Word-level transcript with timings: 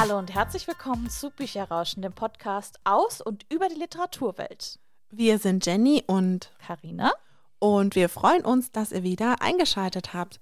Hallo 0.00 0.16
und 0.16 0.32
herzlich 0.32 0.68
willkommen 0.68 1.10
zu 1.10 1.30
Bücherrauschen, 1.30 2.02
dem 2.02 2.12
Podcast 2.12 2.78
aus 2.84 3.20
und 3.20 3.44
über 3.52 3.68
die 3.68 3.74
Literaturwelt. 3.74 4.78
Wir 5.10 5.38
sind 5.38 5.66
Jenny 5.66 6.04
und 6.06 6.52
Karina 6.64 7.10
und 7.58 7.96
wir 7.96 8.08
freuen 8.08 8.44
uns, 8.44 8.70
dass 8.70 8.92
ihr 8.92 9.02
wieder 9.02 9.42
eingeschaltet 9.42 10.14
habt. 10.14 10.38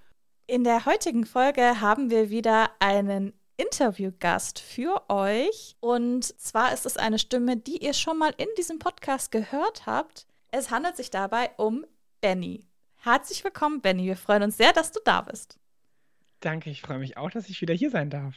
In 0.46 0.62
der 0.62 0.84
heutigen 0.84 1.24
Folge 1.24 1.80
haben 1.80 2.10
wir 2.10 2.28
wieder 2.28 2.70
einen 2.80 3.32
Interviewgast 3.56 4.58
für 4.58 5.08
euch. 5.08 5.74
Und 5.80 6.24
zwar 6.38 6.74
ist 6.74 6.84
es 6.84 6.98
eine 6.98 7.18
Stimme, 7.18 7.56
die 7.56 7.82
ihr 7.82 7.95
schon 7.95 8.18
mal 8.18 8.34
in 8.36 8.48
diesem 8.59 8.78
Podcast 8.78 9.32
gehört 9.32 9.86
habt. 9.86 10.27
Es 10.50 10.70
handelt 10.70 10.98
sich 10.98 11.09
dabei 11.09 11.50
um 11.56 11.86
Benny. 12.20 12.68
Herzlich 12.96 13.42
willkommen, 13.42 13.80
Benny. 13.80 14.04
Wir 14.04 14.18
freuen 14.18 14.42
uns 14.42 14.59
sehr, 14.59 14.74
dass 14.74 14.92
du 14.92 15.00
da 15.02 15.23
bist. 15.23 15.59
Danke, 16.41 16.68
ich 16.68 16.82
freue 16.82 16.98
mich 16.98 17.16
auch, 17.16 17.30
dass 17.30 17.48
ich 17.48 17.62
wieder 17.62 17.73
hier 17.73 17.88
sein 17.88 18.10
darf. 18.10 18.34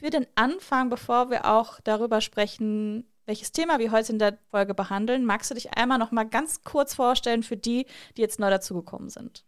Für 0.00 0.08
den 0.08 0.26
Anfang, 0.34 0.88
bevor 0.88 1.28
wir 1.28 1.44
auch 1.44 1.78
darüber 1.82 2.22
sprechen, 2.22 3.04
welches 3.26 3.52
Thema 3.52 3.78
wir 3.78 3.92
heute 3.92 4.12
in 4.12 4.18
der 4.18 4.38
Folge 4.50 4.72
behandeln, 4.72 5.26
magst 5.26 5.50
du 5.50 5.54
dich 5.54 5.76
einmal 5.76 5.98
noch 5.98 6.10
mal 6.10 6.24
ganz 6.24 6.64
kurz 6.64 6.94
vorstellen 6.94 7.42
für 7.42 7.58
die, 7.58 7.84
die 8.16 8.22
jetzt 8.22 8.40
neu 8.40 8.48
dazugekommen 8.48 9.10
sind? 9.10 9.44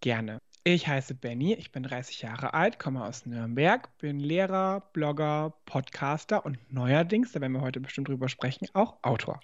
Gerne. 0.00 0.38
Ich 0.64 0.88
heiße 0.88 1.14
Benny, 1.14 1.54
ich 1.54 1.70
bin 1.70 1.84
30 1.84 2.22
Jahre 2.22 2.54
alt, 2.54 2.80
komme 2.80 3.04
aus 3.04 3.24
Nürnberg, 3.24 3.96
bin 3.98 4.18
Lehrer, 4.18 4.80
Blogger, 4.92 5.54
Podcaster 5.64 6.44
und 6.44 6.58
neuerdings, 6.72 7.30
da 7.30 7.40
werden 7.40 7.52
wir 7.52 7.60
heute 7.60 7.78
bestimmt 7.78 8.08
drüber 8.08 8.28
sprechen, 8.28 8.66
auch 8.72 8.96
Autor. 9.02 9.38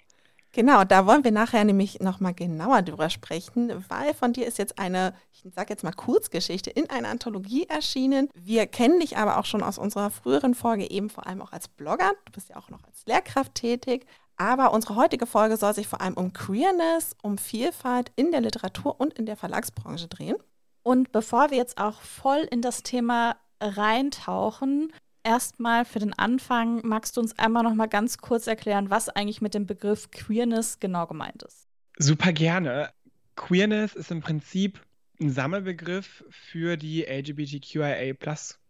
Genau, 0.55 0.85
da 0.85 1.05
wollen 1.05 1.25
wir 1.25 1.33
nachher 1.33 1.65
nämlich 1.65 1.99
nochmal 1.99 2.33
genauer 2.33 2.81
drüber 2.81 3.09
sprechen, 3.09 3.73
weil 3.89 4.13
von 4.13 4.31
dir 4.31 4.47
ist 4.47 4.57
jetzt 4.57 4.79
eine, 4.79 5.13
ich 5.33 5.43
sage 5.53 5.71
jetzt 5.71 5.83
mal 5.83 5.91
Kurzgeschichte, 5.91 6.69
in 6.69 6.89
einer 6.89 7.09
Anthologie 7.09 7.65
erschienen. 7.67 8.29
Wir 8.33 8.65
kennen 8.65 9.01
dich 9.01 9.17
aber 9.17 9.37
auch 9.37 9.43
schon 9.43 9.61
aus 9.61 9.77
unserer 9.77 10.11
früheren 10.11 10.55
Folge 10.55 10.89
eben 10.89 11.09
vor 11.09 11.27
allem 11.27 11.41
auch 11.41 11.51
als 11.51 11.67
Blogger. 11.67 12.13
Du 12.23 12.31
bist 12.31 12.47
ja 12.47 12.55
auch 12.55 12.69
noch 12.69 12.81
als 12.85 13.05
Lehrkraft 13.05 13.53
tätig. 13.55 14.05
Aber 14.37 14.71
unsere 14.71 14.95
heutige 14.95 15.25
Folge 15.25 15.57
soll 15.57 15.73
sich 15.75 15.89
vor 15.89 15.99
allem 15.99 16.13
um 16.13 16.31
Queerness, 16.31 17.17
um 17.21 17.37
Vielfalt 17.37 18.13
in 18.15 18.31
der 18.31 18.39
Literatur 18.39 18.97
und 18.97 19.13
in 19.15 19.25
der 19.25 19.35
Verlagsbranche 19.35 20.07
drehen. 20.07 20.37
Und 20.83 21.11
bevor 21.11 21.51
wir 21.51 21.57
jetzt 21.57 21.77
auch 21.77 21.99
voll 21.99 22.47
in 22.49 22.61
das 22.61 22.81
Thema 22.81 23.35
reintauchen, 23.59 24.93
erstmal 25.25 25.85
für 25.85 25.99
den 25.99 26.13
Anfang, 26.13 26.81
magst 26.85 27.17
du 27.17 27.21
uns 27.21 27.37
einmal 27.37 27.63
noch 27.63 27.73
mal 27.73 27.87
ganz 27.87 28.19
kurz 28.19 28.47
erklären, 28.47 28.89
was 28.89 29.09
eigentlich 29.09 29.41
mit 29.41 29.53
dem 29.53 29.65
Begriff 29.65 30.11
Queerness 30.11 30.79
genau 30.79 31.07
gemeint 31.07 31.43
ist? 31.43 31.67
Super 31.97 32.31
gerne. 32.31 32.91
Queerness 33.35 33.95
ist 33.95 34.11
im 34.11 34.21
Prinzip 34.21 34.79
ein 35.19 35.29
Sammelbegriff 35.29 36.23
für 36.29 36.77
die 36.77 37.03
LGBTQIA 37.03 38.13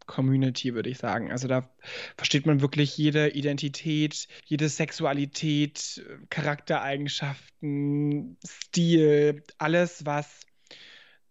Community, 0.05 0.73
würde 0.73 0.89
ich 0.89 0.99
sagen. 0.99 1.31
Also 1.31 1.47
da 1.47 1.69
versteht 2.17 2.45
man 2.45 2.61
wirklich 2.61 2.97
jede 2.97 3.29
Identität, 3.29 4.27
jede 4.45 4.69
Sexualität, 4.69 6.05
Charaktereigenschaften, 6.29 8.37
Stil, 8.45 9.43
alles, 9.57 10.05
was 10.05 10.41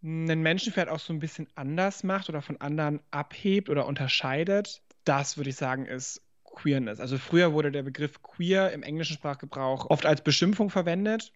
einen 0.03 0.43
Menschen 0.43 0.73
vielleicht 0.73 0.91
auch 0.91 1.01
so 1.01 1.13
ein 1.13 1.19
bisschen 1.19 1.49
anders 1.55 2.05
macht 2.05 2.29
oder 2.29 2.43
von 2.43 2.61
anderen 2.61 3.01
abhebt 3.11 3.71
oder 3.71 3.87
unterscheidet, 3.87 4.83
das 5.05 5.37
würde 5.37 5.51
ich 5.51 5.57
sagen, 5.57 5.87
ist 5.87 6.23
Queerness. 6.45 7.01
Also 7.01 7.19
früher 7.19 7.53
wurde 7.53 7.73
der 7.73 7.83
Begriff 7.83 8.23
queer 8.23 8.73
im 8.73 8.83
englischen 8.83 9.15
Sprachgebrauch 9.15 9.91
oft 9.91 10.07
als 10.07 10.23
Beschimpfung 10.23 10.71
verwendet. 10.71 11.33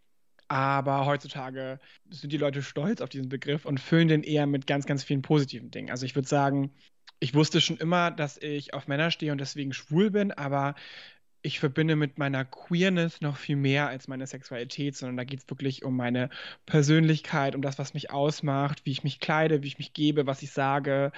Aber 0.48 1.04
heutzutage 1.04 1.78
sind 2.08 2.32
die 2.32 2.38
Leute 2.38 2.62
stolz 2.62 3.02
auf 3.02 3.10
diesen 3.10 3.28
Begriff 3.28 3.66
und 3.66 3.80
füllen 3.80 4.08
den 4.08 4.22
eher 4.22 4.46
mit 4.46 4.66
ganz, 4.66 4.86
ganz 4.86 5.04
vielen 5.04 5.20
positiven 5.20 5.70
Dingen. 5.70 5.90
Also 5.90 6.06
ich 6.06 6.14
würde 6.14 6.28
sagen, 6.28 6.72
ich 7.20 7.34
wusste 7.34 7.60
schon 7.60 7.76
immer, 7.76 8.10
dass 8.10 8.38
ich 8.38 8.72
auf 8.72 8.86
Männer 8.86 9.10
stehe 9.10 9.32
und 9.32 9.38
deswegen 9.38 9.74
schwul 9.74 10.10
bin, 10.10 10.32
aber 10.32 10.74
ich 11.42 11.60
verbinde 11.60 11.96
mit 11.96 12.18
meiner 12.18 12.44
Queerness 12.44 13.20
noch 13.20 13.36
viel 13.36 13.56
mehr 13.56 13.88
als 13.88 14.08
meine 14.08 14.26
Sexualität, 14.26 14.96
sondern 14.96 15.16
da 15.18 15.24
geht 15.24 15.40
es 15.40 15.50
wirklich 15.50 15.84
um 15.84 15.96
meine 15.96 16.30
Persönlichkeit, 16.66 17.54
um 17.54 17.62
das, 17.62 17.78
was 17.78 17.94
mich 17.94 18.10
ausmacht, 18.10 18.84
wie 18.84 18.90
ich 18.90 19.04
mich 19.04 19.20
kleide, 19.20 19.62
wie 19.62 19.68
ich 19.68 19.78
mich 19.78 19.92
gebe, 19.92 20.26
was 20.26 20.42
ich 20.42 20.50
sage, 20.50 21.12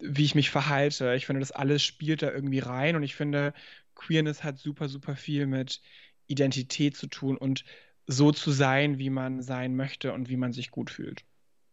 wie 0.00 0.24
ich 0.24 0.34
mich 0.34 0.50
verhalte. 0.50 1.14
Ich 1.14 1.26
finde, 1.26 1.40
das 1.40 1.52
alles 1.52 1.82
spielt 1.82 2.22
da 2.22 2.30
irgendwie 2.30 2.60
rein 2.60 2.96
und 2.96 3.02
ich 3.02 3.14
finde, 3.14 3.52
Queerness 3.94 4.44
hat 4.44 4.58
super, 4.58 4.88
super 4.88 5.16
viel 5.16 5.46
mit 5.46 5.80
Identität 6.26 6.96
zu 6.96 7.06
tun 7.06 7.36
und 7.36 7.64
so 8.06 8.32
zu 8.32 8.50
sein, 8.52 8.98
wie 8.98 9.10
man 9.10 9.42
sein 9.42 9.76
möchte 9.76 10.12
und 10.12 10.28
wie 10.28 10.36
man 10.36 10.52
sich 10.52 10.70
gut 10.70 10.90
fühlt. 10.90 11.24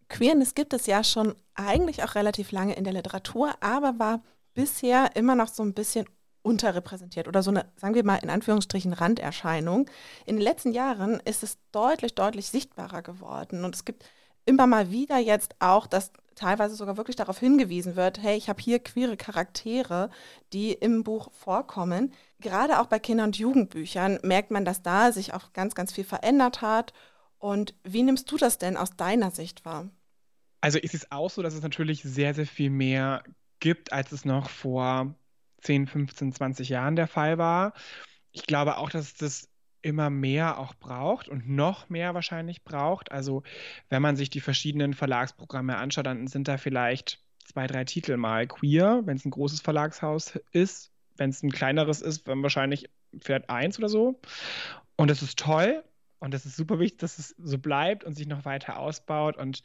Queerness 0.10 0.54
gibt 0.54 0.74
es 0.74 0.86
ja 0.86 1.04
schon 1.04 1.36
eigentlich 1.56 2.04
auch 2.04 2.16
relativ 2.16 2.52
lange 2.52 2.76
in 2.76 2.84
der 2.84 2.94
Literatur, 2.94 3.56
aber 3.62 3.98
war 4.00 4.24
bisher 4.54 5.16
immer 5.16 5.36
noch 5.36 5.48
so 5.48 5.64
ein 5.64 5.74
bisschen 5.74 6.06
unterrepräsentiert 6.42 7.28
oder 7.28 7.42
so 7.42 7.50
eine, 7.50 7.66
sagen 7.76 7.96
wir 7.96 8.06
mal 8.06 8.18
in 8.18 8.30
Anführungsstrichen, 8.30 8.94
Randerscheinung. 8.94 9.90
In 10.26 10.36
den 10.36 10.44
letzten 10.44 10.72
Jahren 10.74 11.20
ist 11.22 11.42
es 11.42 11.58
deutlich, 11.72 12.14
deutlich 12.14 12.48
sichtbarer 12.48 13.02
geworden 13.02 13.66
und 13.66 13.76
es 13.76 13.84
gibt 13.84 14.06
immer 14.46 14.68
mal 14.68 14.92
wieder 14.92 15.18
jetzt 15.18 15.56
auch, 15.60 15.88
dass 15.88 16.12
teilweise 16.36 16.76
sogar 16.76 16.98
wirklich 16.98 17.16
darauf 17.16 17.40
hingewiesen 17.40 17.96
wird, 17.96 18.22
hey, 18.22 18.38
ich 18.38 18.50
habe 18.50 18.62
hier 18.62 18.80
queere 18.80 19.18
Charaktere, 19.18 20.10
die 20.54 20.74
im 20.74 21.04
Buch 21.04 21.32
vorkommen. 21.34 22.14
Gerade 22.40 22.80
auch 22.80 22.88
bei 22.88 23.00
Kinder- 23.00 23.24
und 23.24 23.38
Jugendbüchern 23.38 24.20
merkt 24.24 24.52
man, 24.52 24.66
dass 24.66 24.82
da 24.82 25.12
sich 25.12 25.34
auch 25.34 25.54
ganz, 25.54 25.76
ganz 25.76 25.94
viel 25.94 26.04
verändert 26.04 26.62
hat. 26.62 26.94
Und 27.40 27.76
wie 27.84 28.04
nimmst 28.04 28.32
du 28.32 28.38
das 28.38 28.58
denn 28.58 28.78
aus 28.78 28.96
deiner 28.96 29.32
Sicht 29.32 29.66
wahr? 29.66 29.90
Also 30.62 30.80
ist 30.80 30.94
es 30.94 31.12
auch 31.12 31.30
so, 31.30 31.42
dass 31.42 31.54
es 31.54 31.62
natürlich 31.62 32.02
sehr, 32.04 32.34
sehr 32.34 32.48
viel 32.48 32.70
mehr 32.70 33.24
gibt, 33.60 33.94
als 33.94 34.12
es 34.12 34.26
noch 34.26 34.50
vor 34.50 35.16
10, 35.62 35.88
15, 35.88 36.34
20 36.34 36.70
Jahren 36.70 36.96
der 36.96 37.08
Fall 37.08 37.38
war. 37.38 37.74
Ich 38.32 38.46
glaube 38.46 38.78
auch, 38.78 38.90
dass 38.90 39.16
das 39.16 39.48
immer 39.86 40.10
mehr 40.10 40.58
auch 40.58 40.74
braucht 40.74 41.30
und 41.30 41.48
noch 41.48 41.90
mehr 41.90 42.16
wahrscheinlich 42.16 42.64
braucht. 42.64 43.12
Also 43.12 43.44
wenn 43.90 44.02
man 44.02 44.16
sich 44.16 44.32
die 44.32 44.42
verschiedenen 44.42 44.96
Verlagsprogramme 44.96 45.78
anschaut, 45.78 46.08
dann 46.08 46.26
sind 46.26 46.48
da 46.48 46.58
vielleicht 46.58 47.24
zwei, 47.44 47.68
drei 47.68 47.86
Titel 47.86 48.18
mal 48.18 48.48
queer, 48.48 49.04
wenn 49.06 49.16
es 49.16 49.26
ein 49.26 49.32
großes 49.32 49.62
Verlagshaus 49.62 50.40
ist. 50.52 50.92
Wenn 51.18 51.30
es 51.30 51.44
ein 51.44 51.52
kleineres 51.52 52.02
ist, 52.02 52.28
dann 52.28 52.42
wahrscheinlich 52.42 52.90
vielleicht 53.22 53.50
eins 53.50 53.78
oder 53.78 53.88
so. 53.88 54.20
Und 54.98 55.12
das 55.12 55.22
ist 55.22 55.38
toll. 55.38 55.84
Und 56.18 56.34
das 56.34 56.48
ist 56.48 56.56
super 56.56 56.80
wichtig, 56.80 57.00
dass 57.00 57.20
es 57.20 57.36
so 57.38 57.60
bleibt 57.60 58.04
und 58.04 58.16
sich 58.16 58.26
noch 58.26 58.44
weiter 58.44 58.80
ausbaut. 58.80 59.38
Und 59.38 59.62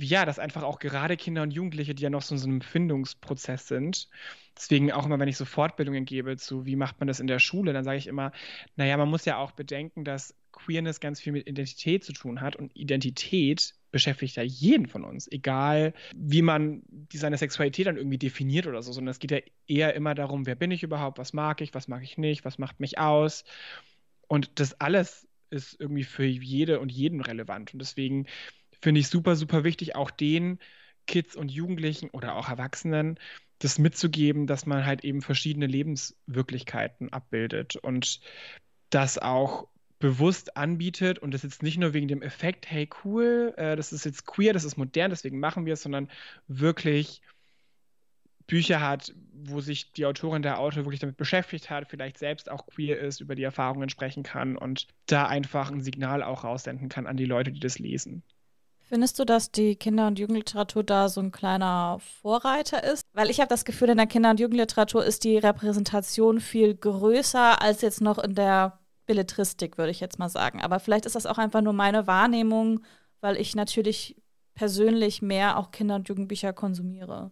ja, 0.00 0.24
dass 0.24 0.38
einfach 0.38 0.62
auch 0.62 0.78
gerade 0.78 1.16
Kinder 1.16 1.42
und 1.42 1.50
Jugendliche, 1.50 1.94
die 1.94 2.02
ja 2.02 2.10
noch 2.10 2.22
so 2.22 2.34
in 2.34 2.38
so 2.38 2.46
einem 2.46 2.60
Findungsprozess 2.60 3.68
sind, 3.68 4.08
deswegen 4.56 4.92
auch 4.92 5.06
immer, 5.06 5.18
wenn 5.18 5.28
ich 5.28 5.36
so 5.36 5.44
Fortbildungen 5.44 6.04
gebe 6.04 6.36
zu, 6.36 6.66
wie 6.66 6.76
macht 6.76 7.00
man 7.00 7.08
das 7.08 7.20
in 7.20 7.26
der 7.26 7.38
Schule, 7.38 7.72
dann 7.72 7.84
sage 7.84 7.98
ich 7.98 8.06
immer, 8.06 8.32
naja, 8.76 8.96
man 8.96 9.08
muss 9.08 9.24
ja 9.24 9.38
auch 9.38 9.52
bedenken, 9.52 10.04
dass 10.04 10.34
Queerness 10.52 11.00
ganz 11.00 11.20
viel 11.20 11.32
mit 11.32 11.46
Identität 11.46 12.04
zu 12.04 12.12
tun 12.12 12.40
hat 12.40 12.56
und 12.56 12.74
Identität 12.76 13.74
beschäftigt 13.90 14.36
ja 14.36 14.42
jeden 14.42 14.86
von 14.86 15.04
uns, 15.04 15.30
egal 15.30 15.94
wie 16.14 16.42
man 16.42 16.82
seine 17.12 17.38
Sexualität 17.38 17.86
dann 17.86 17.96
irgendwie 17.96 18.18
definiert 18.18 18.66
oder 18.66 18.82
so, 18.82 18.92
sondern 18.92 19.12
es 19.12 19.18
geht 19.18 19.30
ja 19.30 19.38
eher 19.66 19.94
immer 19.94 20.14
darum, 20.14 20.46
wer 20.46 20.56
bin 20.56 20.70
ich 20.70 20.82
überhaupt, 20.82 21.18
was 21.18 21.32
mag 21.32 21.60
ich, 21.60 21.74
was 21.74 21.88
mag 21.88 22.02
ich 22.02 22.18
nicht, 22.18 22.44
was 22.44 22.58
macht 22.58 22.80
mich 22.80 22.98
aus? 22.98 23.44
Und 24.26 24.60
das 24.60 24.78
alles 24.80 25.26
ist 25.50 25.80
irgendwie 25.80 26.04
für 26.04 26.24
jede 26.24 26.80
und 26.80 26.92
jeden 26.92 27.20
relevant. 27.22 27.72
Und 27.72 27.78
deswegen 27.78 28.26
finde 28.80 29.00
ich 29.00 29.08
super, 29.08 29.36
super 29.36 29.64
wichtig, 29.64 29.96
auch 29.96 30.10
den 30.10 30.58
Kids 31.06 31.36
und 31.36 31.50
Jugendlichen 31.50 32.10
oder 32.10 32.36
auch 32.36 32.48
Erwachsenen 32.48 33.18
das 33.58 33.78
mitzugeben, 33.78 34.46
dass 34.46 34.66
man 34.66 34.86
halt 34.86 35.04
eben 35.04 35.20
verschiedene 35.22 35.66
Lebenswirklichkeiten 35.66 37.12
abbildet 37.12 37.76
und 37.76 38.20
das 38.90 39.18
auch 39.18 39.68
bewusst 39.98 40.56
anbietet 40.56 41.18
und 41.18 41.34
das 41.34 41.42
jetzt 41.42 41.62
nicht 41.62 41.78
nur 41.78 41.92
wegen 41.92 42.06
dem 42.06 42.22
Effekt, 42.22 42.70
hey 42.70 42.88
cool, 43.04 43.52
äh, 43.56 43.74
das 43.74 43.92
ist 43.92 44.04
jetzt 44.04 44.26
queer, 44.26 44.52
das 44.52 44.64
ist 44.64 44.76
modern, 44.76 45.10
deswegen 45.10 45.40
machen 45.40 45.66
wir 45.66 45.72
es, 45.72 45.82
sondern 45.82 46.08
wirklich 46.46 47.20
Bücher 48.46 48.80
hat, 48.80 49.12
wo 49.32 49.60
sich 49.60 49.92
die 49.92 50.06
Autorin, 50.06 50.42
der 50.42 50.58
Autor 50.58 50.84
wirklich 50.84 51.00
damit 51.00 51.16
beschäftigt 51.16 51.68
hat, 51.68 51.88
vielleicht 51.88 52.16
selbst 52.16 52.50
auch 52.50 52.66
queer 52.66 52.98
ist, 52.98 53.20
über 53.20 53.34
die 53.34 53.42
Erfahrungen 53.42 53.90
sprechen 53.90 54.22
kann 54.22 54.56
und 54.56 54.86
da 55.06 55.26
einfach 55.26 55.70
ein 55.70 55.82
Signal 55.82 56.22
auch 56.22 56.44
raussenden 56.44 56.88
kann 56.88 57.06
an 57.06 57.16
die 57.16 57.26
Leute, 57.26 57.52
die 57.52 57.60
das 57.60 57.78
lesen. 57.78 58.22
Findest 58.88 59.18
du, 59.18 59.26
dass 59.26 59.52
die 59.52 59.76
Kinder- 59.76 60.06
und 60.06 60.18
Jugendliteratur 60.18 60.82
da 60.82 61.10
so 61.10 61.20
ein 61.20 61.30
kleiner 61.30 61.98
Vorreiter 62.22 62.82
ist? 62.82 63.02
Weil 63.12 63.28
ich 63.28 63.38
habe 63.38 63.50
das 63.50 63.66
Gefühl, 63.66 63.90
in 63.90 63.98
der 63.98 64.06
Kinder- 64.06 64.30
und 64.30 64.40
Jugendliteratur 64.40 65.04
ist 65.04 65.24
die 65.24 65.36
Repräsentation 65.36 66.40
viel 66.40 66.74
größer 66.74 67.60
als 67.60 67.82
jetzt 67.82 68.00
noch 68.00 68.18
in 68.18 68.34
der 68.34 68.80
Belletristik, 69.04 69.76
würde 69.76 69.90
ich 69.90 70.00
jetzt 70.00 70.18
mal 70.18 70.30
sagen. 70.30 70.62
Aber 70.62 70.80
vielleicht 70.80 71.04
ist 71.04 71.16
das 71.16 71.26
auch 71.26 71.36
einfach 71.36 71.60
nur 71.60 71.74
meine 71.74 72.06
Wahrnehmung, 72.06 72.80
weil 73.20 73.36
ich 73.36 73.54
natürlich 73.54 74.16
persönlich 74.54 75.20
mehr 75.20 75.58
auch 75.58 75.70
Kinder- 75.70 75.96
und 75.96 76.08
Jugendbücher 76.08 76.54
konsumiere. 76.54 77.30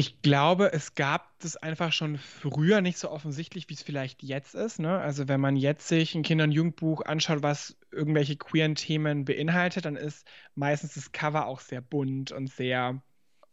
Ich 0.00 0.22
glaube, 0.22 0.72
es 0.72 0.94
gab 0.94 1.38
das 1.40 1.58
einfach 1.58 1.92
schon 1.92 2.16
früher 2.16 2.80
nicht 2.80 2.96
so 2.96 3.10
offensichtlich, 3.10 3.68
wie 3.68 3.74
es 3.74 3.82
vielleicht 3.82 4.22
jetzt 4.22 4.54
ist. 4.54 4.78
Ne? 4.78 4.98
Also 4.98 5.28
wenn 5.28 5.42
man 5.42 5.56
jetzt 5.56 5.88
sich 5.88 6.14
ein 6.14 6.22
Kinder- 6.22 6.44
und 6.44 6.52
Jugendbuch 6.52 7.02
anschaut, 7.02 7.42
was 7.42 7.76
irgendwelche 7.92 8.36
queeren 8.36 8.76
Themen 8.76 9.26
beinhaltet, 9.26 9.84
dann 9.84 9.96
ist 9.96 10.26
meistens 10.54 10.94
das 10.94 11.12
Cover 11.12 11.44
auch 11.44 11.60
sehr 11.60 11.82
bunt 11.82 12.32
und 12.32 12.48
sehr 12.48 13.02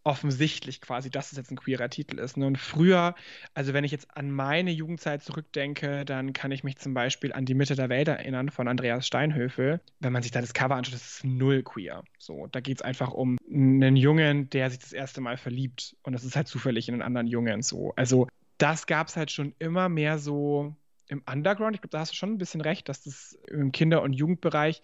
offensichtlich 0.08 0.80
quasi, 0.80 1.12
dass 1.12 1.34
es 1.34 1.38
jetzt 1.38 1.52
ein 1.52 1.58
queerer 1.58 1.90
Titel 1.90 2.18
ist. 2.18 2.38
Ne? 2.38 2.48
Und 2.48 2.58
früher, 2.58 3.14
also 3.54 3.74
wenn 3.74 3.84
ich 3.84 3.92
jetzt 3.92 4.08
an 4.16 4.32
meine 4.32 4.72
Jugendzeit 4.72 5.22
zurückdenke, 5.22 6.06
dann 6.06 6.32
kann 6.32 6.52
ich 6.52 6.64
mich 6.64 6.78
zum 6.78 6.94
Beispiel 6.94 7.34
an 7.34 7.44
die 7.44 7.54
Mitte 7.54 7.76
der 7.76 7.90
Welt 7.90 8.08
erinnern 8.08 8.50
von 8.50 8.70
Andreas 8.70 9.06
Steinhöfel. 9.06 9.82
Wenn 10.00 10.14
man 10.14 10.24
sich 10.24 10.32
da 10.32 10.40
das 10.40 10.54
Cover 10.54 10.76
anschaut, 10.76 10.94
das 10.94 11.06
ist 11.06 11.26
null 11.26 11.62
queer. 11.62 12.06
So, 12.20 12.48
da 12.48 12.62
geht 12.62 12.78
es 12.78 12.82
einfach 12.82 13.12
um 13.12 13.38
einen 13.52 13.98
Jungen, 13.98 14.50
der 14.50 14.70
sich 14.70 14.80
das 14.80 14.94
erste 14.94 15.20
Mal 15.20 15.36
verliebt. 15.36 15.98
Und 16.04 16.14
das 16.14 16.24
ist 16.24 16.38
halt 16.38 16.48
zufällig 16.48 16.88
in 16.88 16.96
einen 16.96 17.04
anderen 17.04 17.28
Jungen 17.28 17.62
so. 17.62 17.92
Also 17.98 18.30
das 18.60 18.88
gab 18.88 19.10
es 19.10 19.18
halt 19.18 19.30
schon 19.30 19.54
immer 19.60 19.90
mehr 19.90 20.20
so 20.20 20.74
im 21.10 21.24
Underground. 21.32 21.76
Ich 21.76 21.82
glaube, 21.82 21.92
da 21.92 22.00
hast 22.00 22.12
du 22.12 22.16
schon 22.16 22.34
ein 22.34 22.38
bisschen 22.38 22.62
recht, 22.62 22.90
dass 22.90 23.04
das 23.04 23.38
im 23.50 23.72
Kinder- 23.72 24.02
und 24.02 24.14
Jugendbereich 24.14 24.82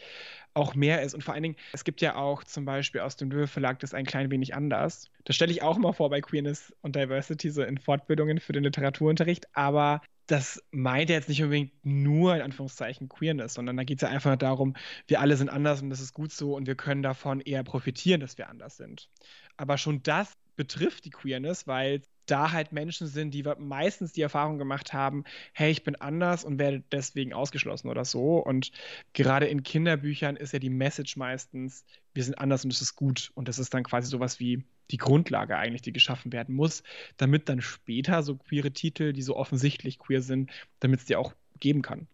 auch 0.53 0.75
mehr 0.75 1.01
ist. 1.01 1.13
Und 1.13 1.23
vor 1.23 1.33
allen 1.33 1.43
Dingen, 1.43 1.55
es 1.73 1.83
gibt 1.83 2.01
ja 2.01 2.15
auch 2.15 2.43
zum 2.43 2.65
Beispiel 2.65 3.01
aus 3.01 3.15
dem 3.15 3.31
Löwe 3.31 3.47
Verlag 3.47 3.79
das 3.79 3.93
ein 3.93 4.05
klein 4.05 4.31
wenig 4.31 4.55
anders. 4.55 5.09
Das 5.25 5.35
stelle 5.35 5.51
ich 5.51 5.61
auch 5.61 5.77
mal 5.77 5.93
vor 5.93 6.09
bei 6.09 6.21
Queerness 6.21 6.73
und 6.81 6.95
Diversity, 6.95 7.49
so 7.49 7.63
in 7.63 7.77
Fortbildungen 7.77 8.39
für 8.39 8.53
den 8.53 8.63
Literaturunterricht. 8.63 9.47
Aber 9.55 10.01
das 10.27 10.63
meint 10.71 11.09
ja 11.09 11.17
jetzt 11.17 11.29
nicht 11.29 11.43
unbedingt 11.43 11.73
nur 11.83 12.35
in 12.35 12.41
Anführungszeichen 12.41 13.09
Queerness, 13.09 13.55
sondern 13.55 13.75
da 13.75 13.83
geht 13.83 13.97
es 13.97 14.01
ja 14.03 14.09
einfach 14.09 14.37
darum, 14.37 14.75
wir 15.07 15.19
alle 15.19 15.35
sind 15.35 15.49
anders 15.49 15.81
und 15.81 15.89
das 15.89 15.99
ist 15.99 16.13
gut 16.13 16.31
so 16.31 16.55
und 16.55 16.65
wir 16.65 16.75
können 16.75 17.03
davon 17.03 17.41
eher 17.41 17.63
profitieren, 17.63 18.21
dass 18.21 18.37
wir 18.37 18.49
anders 18.49 18.77
sind. 18.77 19.09
Aber 19.57 19.77
schon 19.77 20.01
das 20.03 20.33
betrifft 20.55 21.05
die 21.05 21.09
Queerness, 21.09 21.67
weil 21.67 22.01
da 22.25 22.51
halt 22.51 22.71
Menschen 22.71 23.07
sind, 23.07 23.33
die 23.33 23.43
meistens 23.57 24.13
die 24.13 24.21
Erfahrung 24.21 24.57
gemacht 24.57 24.93
haben, 24.93 25.23
hey, 25.53 25.71
ich 25.71 25.83
bin 25.83 25.95
anders 25.95 26.43
und 26.43 26.59
werde 26.59 26.83
deswegen 26.91 27.33
ausgeschlossen 27.33 27.89
oder 27.89 28.05
so. 28.05 28.37
Und 28.37 28.71
gerade 29.13 29.47
in 29.47 29.63
Kinderbüchern 29.63 30.35
ist 30.35 30.53
ja 30.53 30.59
die 30.59 30.69
Message 30.69 31.17
meistens, 31.17 31.85
wir 32.13 32.23
sind 32.23 32.35
anders 32.35 32.63
und 32.63 32.73
das 32.73 32.81
ist 32.81 32.95
gut. 32.95 33.31
Und 33.35 33.47
das 33.47 33.59
ist 33.59 33.73
dann 33.73 33.83
quasi 33.83 34.09
sowas 34.09 34.39
wie 34.39 34.63
die 34.91 34.97
Grundlage 34.97 35.57
eigentlich, 35.57 35.81
die 35.81 35.93
geschaffen 35.93 36.31
werden 36.31 36.55
muss, 36.55 36.83
damit 37.17 37.49
dann 37.49 37.61
später 37.61 38.23
so 38.23 38.35
queere 38.35 38.71
Titel, 38.71 39.13
die 39.13 39.21
so 39.21 39.35
offensichtlich 39.35 39.99
queer 39.99 40.21
sind, 40.21 40.51
damit 40.79 41.01
es 41.01 41.05
die 41.05 41.15
auch 41.15 41.33
geben 41.59 41.81
kann. 41.81 42.07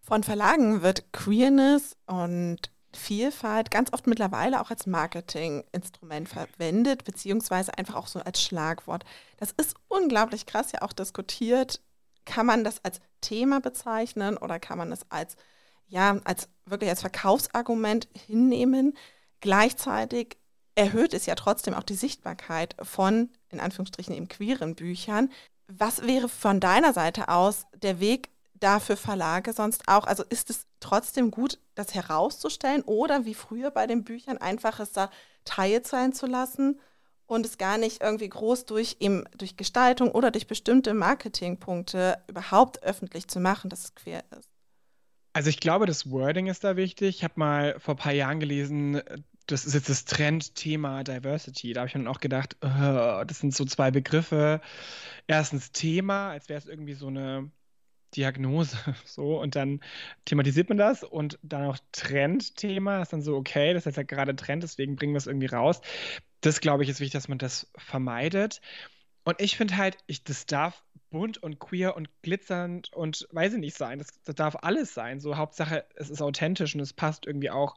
Von 0.00 0.22
Verlagen 0.22 0.82
wird 0.82 1.12
Queerness 1.12 1.96
und 2.06 2.73
Vielfalt 2.96 3.70
ganz 3.70 3.92
oft 3.92 4.06
mittlerweile 4.06 4.60
auch 4.60 4.70
als 4.70 4.86
Marketinginstrument 4.86 6.28
verwendet, 6.28 7.04
beziehungsweise 7.04 7.76
einfach 7.76 7.96
auch 7.96 8.06
so 8.06 8.20
als 8.20 8.42
Schlagwort. 8.42 9.04
Das 9.36 9.52
ist 9.52 9.74
unglaublich 9.88 10.46
krass 10.46 10.72
ja 10.72 10.82
auch 10.82 10.92
diskutiert. 10.92 11.80
Kann 12.24 12.46
man 12.46 12.64
das 12.64 12.84
als 12.84 13.00
Thema 13.20 13.60
bezeichnen 13.60 14.36
oder 14.36 14.58
kann 14.58 14.78
man 14.78 14.92
es 14.92 15.10
als, 15.10 15.36
ja, 15.86 16.20
als 16.24 16.48
wirklich 16.66 16.90
als 16.90 17.00
Verkaufsargument 17.00 18.08
hinnehmen? 18.26 18.96
Gleichzeitig 19.40 20.38
erhöht 20.74 21.14
es 21.14 21.26
ja 21.26 21.34
trotzdem 21.34 21.74
auch 21.74 21.82
die 21.82 21.94
Sichtbarkeit 21.94 22.76
von, 22.82 23.30
in 23.50 23.60
Anführungsstrichen, 23.60 24.14
eben 24.14 24.28
queeren 24.28 24.74
Büchern. 24.74 25.30
Was 25.66 26.02
wäre 26.02 26.28
von 26.28 26.60
deiner 26.60 26.92
Seite 26.92 27.28
aus 27.28 27.66
der 27.74 28.00
Weg, 28.00 28.30
da 28.64 28.80
für 28.80 28.96
Verlage 28.96 29.52
sonst 29.52 29.88
auch? 29.88 30.06
Also 30.06 30.24
ist 30.24 30.50
es 30.50 30.66
trotzdem 30.80 31.30
gut, 31.30 31.58
das 31.74 31.94
herauszustellen 31.94 32.82
oder 32.82 33.24
wie 33.26 33.34
früher 33.34 33.70
bei 33.70 33.86
den 33.86 34.04
Büchern 34.04 34.38
einfach 34.38 34.80
es 34.80 34.92
da 34.92 35.10
teilt 35.44 35.86
sein 35.86 36.12
zu 36.12 36.26
lassen 36.26 36.80
und 37.26 37.44
es 37.44 37.58
gar 37.58 37.78
nicht 37.78 38.02
irgendwie 38.02 38.28
groß 38.28 38.64
durch, 38.64 38.96
eben 39.00 39.24
durch 39.36 39.56
Gestaltung 39.56 40.10
oder 40.10 40.30
durch 40.30 40.46
bestimmte 40.46 40.94
Marketingpunkte 40.94 42.18
überhaupt 42.26 42.82
öffentlich 42.82 43.28
zu 43.28 43.38
machen, 43.38 43.68
dass 43.68 43.84
es 43.84 43.94
queer 43.94 44.24
ist? 44.38 44.48
Also 45.34 45.50
ich 45.50 45.60
glaube, 45.60 45.84
das 45.86 46.10
Wording 46.10 46.46
ist 46.46 46.64
da 46.64 46.76
wichtig. 46.76 47.16
Ich 47.16 47.24
habe 47.24 47.34
mal 47.36 47.78
vor 47.80 47.94
ein 47.94 47.98
paar 47.98 48.12
Jahren 48.12 48.40
gelesen, 48.40 49.02
das 49.46 49.66
ist 49.66 49.74
jetzt 49.74 49.90
das 49.90 50.04
Trendthema 50.06 51.02
Diversity. 51.04 51.72
Da 51.72 51.80
habe 51.80 51.88
ich 51.88 51.92
dann 51.92 52.08
auch 52.08 52.20
gedacht, 52.20 52.56
uh, 52.64 53.24
das 53.24 53.40
sind 53.40 53.54
so 53.54 53.64
zwei 53.64 53.90
Begriffe. 53.90 54.60
Erstens 55.26 55.72
Thema, 55.72 56.30
als 56.30 56.48
wäre 56.48 56.58
es 56.58 56.66
irgendwie 56.66 56.94
so 56.94 57.08
eine 57.08 57.50
Diagnose, 58.16 58.76
so, 59.04 59.40
und 59.40 59.56
dann 59.56 59.80
thematisiert 60.24 60.68
man 60.68 60.78
das 60.78 61.02
und 61.02 61.38
dann 61.42 61.64
auch 61.64 61.78
Trendthema 61.92 63.02
ist 63.02 63.12
dann 63.12 63.22
so, 63.22 63.36
okay, 63.36 63.74
das 63.74 63.86
ist 63.86 63.96
ja 63.96 64.02
gerade 64.02 64.36
Trend, 64.36 64.62
deswegen 64.62 64.96
bringen 64.96 65.14
wir 65.14 65.18
es 65.18 65.26
irgendwie 65.26 65.46
raus. 65.46 65.80
Das, 66.40 66.60
glaube 66.60 66.82
ich, 66.82 66.88
ist 66.90 67.00
wichtig, 67.00 67.14
dass 67.14 67.28
man 67.28 67.38
das 67.38 67.70
vermeidet. 67.76 68.60
Und 69.24 69.40
ich 69.40 69.56
finde 69.56 69.76
halt, 69.76 69.96
ich, 70.06 70.22
das 70.24 70.46
darf 70.46 70.84
bunt 71.10 71.42
und 71.42 71.60
queer 71.60 71.96
und 71.96 72.08
glitzernd 72.22 72.92
und 72.92 73.26
weiß 73.30 73.54
ich 73.54 73.60
nicht 73.60 73.76
sein. 73.76 73.98
Das, 73.98 74.08
das 74.24 74.34
darf 74.34 74.56
alles 74.62 74.94
sein. 74.94 75.20
So, 75.20 75.36
Hauptsache, 75.36 75.86
es 75.94 76.10
ist 76.10 76.20
authentisch 76.20 76.74
und 76.74 76.80
es 76.80 76.92
passt 76.92 77.26
irgendwie 77.26 77.50
auch 77.50 77.76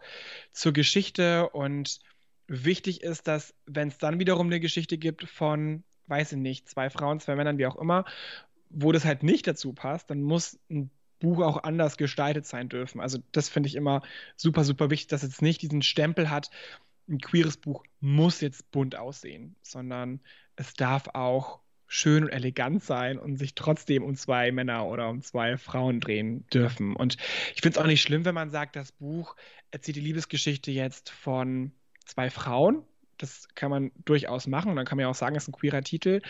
zur 0.52 0.74
Geschichte. 0.74 1.50
Und 1.50 2.00
wichtig 2.48 3.04
ist, 3.04 3.28
dass, 3.28 3.54
wenn 3.66 3.90
es 3.90 3.98
dann 4.00 4.20
wiederum 4.20 4.48
eine 4.48 4.60
Geschichte 4.60 4.98
gibt 4.98 5.30
von, 5.30 5.84
weiß 6.08 6.34
ich 6.34 6.38
nicht, 6.40 6.68
zwei 6.68 6.90
Frauen, 6.90 7.20
zwei 7.20 7.36
Männern, 7.36 7.58
wie 7.58 7.68
auch 7.68 7.76
immer, 7.78 8.06
wo 8.70 8.92
das 8.92 9.06
halt 9.06 9.24
nicht 9.24 9.48
dazu 9.48 9.74
passt, 9.74 10.10
dann 10.10 10.22
muss 10.22 10.60
ein 10.70 10.90
Buch 11.20 11.42
auch 11.42 11.64
anders 11.64 11.98
gestaltet 11.98 12.46
sein 12.46 12.70
dürfen. 12.70 13.02
Also 13.02 13.20
das 13.32 13.50
finde 13.50 13.68
ich 13.68 13.76
immer 13.76 14.02
super, 14.36 14.64
super 14.64 14.90
wichtig, 14.90 15.08
dass 15.08 15.24
es 15.24 15.42
nicht 15.42 15.62
diesen 15.62 15.82
Stempel 15.82 16.30
hat, 16.30 16.52
ein 17.10 17.20
queeres 17.20 17.58
Buch 17.58 17.84
muss 18.00 18.42
jetzt 18.42 18.70
bunt 18.72 18.96
aussehen, 18.96 19.56
sondern 19.62 20.20
es 20.56 20.74
darf 20.74 21.08
auch 21.14 21.62
schön 21.88 22.24
und 22.24 22.30
elegant 22.30 22.84
sein 22.84 23.18
und 23.18 23.38
sich 23.38 23.56
trotzdem 23.56 24.04
um 24.04 24.16
zwei 24.16 24.52
Männer 24.52 24.86
oder 24.86 25.10
um 25.10 25.22
zwei 25.22 25.58
Frauen 25.58 26.02
drehen 26.02 26.46
dürfen. 26.48 26.96
Und 26.96 27.18
ich 27.56 27.62
finde 27.62 27.78
es 27.80 27.84
auch 27.84 27.88
nicht 27.88 28.02
schlimm, 28.02 28.26
wenn 28.26 28.36
man 28.36 28.50
sagt, 28.50 28.76
das 28.76 28.92
Buch 28.92 29.36
erzählt 29.72 29.96
die 29.96 30.02
Liebesgeschichte 30.02 30.70
jetzt 30.72 31.10
von 31.10 31.72
zwei 32.06 32.30
Frauen. 32.30 32.84
Das 33.18 33.48
kann 33.56 33.72
man 33.72 33.92
durchaus 34.04 34.48
machen 34.48 34.70
und 34.70 34.76
dann 34.76 34.86
kann 34.86 34.98
man 34.98 35.04
ja 35.04 35.10
auch 35.10 35.16
sagen, 35.16 35.36
es 35.38 35.44
ist 35.44 35.50
ein 35.50 35.54
queerer 35.54 35.82
Titel. 35.82 36.22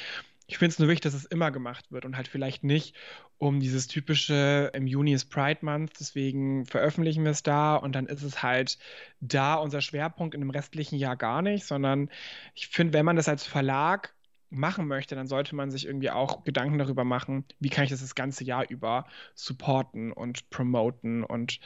Ich 0.48 0.58
finde 0.58 0.72
es 0.72 0.80
nur 0.80 0.88
wichtig, 0.88 1.04
dass 1.04 1.14
es 1.14 1.26
immer 1.26 1.52
gemacht 1.52 1.92
wird 1.92 2.06
und 2.06 2.16
halt 2.16 2.28
vielleicht 2.30 2.64
nicht 2.64 2.96
um 3.38 3.60
dieses 3.60 3.88
typische, 3.88 4.72
im 4.74 4.88
Juni 4.88 5.14
ist 5.14 5.26
Pride 5.26 5.60
Month, 5.62 5.92
deswegen 6.00 6.66
veröffentlichen 6.66 7.24
wir 7.26 7.32
es 7.32 7.44
da 7.44 7.76
und 7.76 7.94
dann 7.94 8.08
ist 8.08 8.24
es 8.24 8.42
halt 8.42 8.78
da 9.20 9.56
unser 9.56 9.82
Schwerpunkt 9.82 10.34
in 10.36 10.42
dem 10.42 10.50
restlichen 10.50 10.96
Jahr 10.96 11.18
gar 11.18 11.42
nicht, 11.42 11.66
sondern 11.66 12.10
ich 12.56 12.68
finde, 12.68 12.94
wenn 12.94 13.06
man 13.06 13.18
das 13.18 13.28
als 13.28 13.46
Verlag 13.46 14.16
machen 14.50 14.88
möchte, 14.88 15.16
dann 15.16 15.28
sollte 15.28 15.56
man 15.56 15.70
sich 15.70 15.86
irgendwie 15.86 16.12
auch 16.12 16.46
Gedanken 16.46 16.78
darüber 16.78 17.04
machen, 17.04 17.44
wie 17.60 17.70
kann 17.70 17.84
ich 17.84 17.90
das 17.90 18.00
das 18.00 18.16
ganze 18.16 18.46
Jahr 18.46 18.70
über 18.70 19.06
supporten 19.36 20.14
und 20.14 20.50
promoten 20.50 21.24
und 21.24 21.60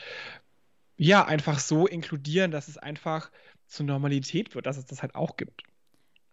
ja, 0.98 1.26
einfach 1.26 1.60
so 1.60 1.88
inkludieren, 1.88 2.52
dass 2.52 2.68
es 2.68 2.78
einfach 2.78 3.32
zur 3.68 3.86
Normalität 3.86 4.54
wird, 4.54 4.66
dass 4.66 4.78
es 4.78 4.86
das 4.86 5.02
halt 5.02 5.16
auch 5.16 5.38
gibt. 5.38 5.64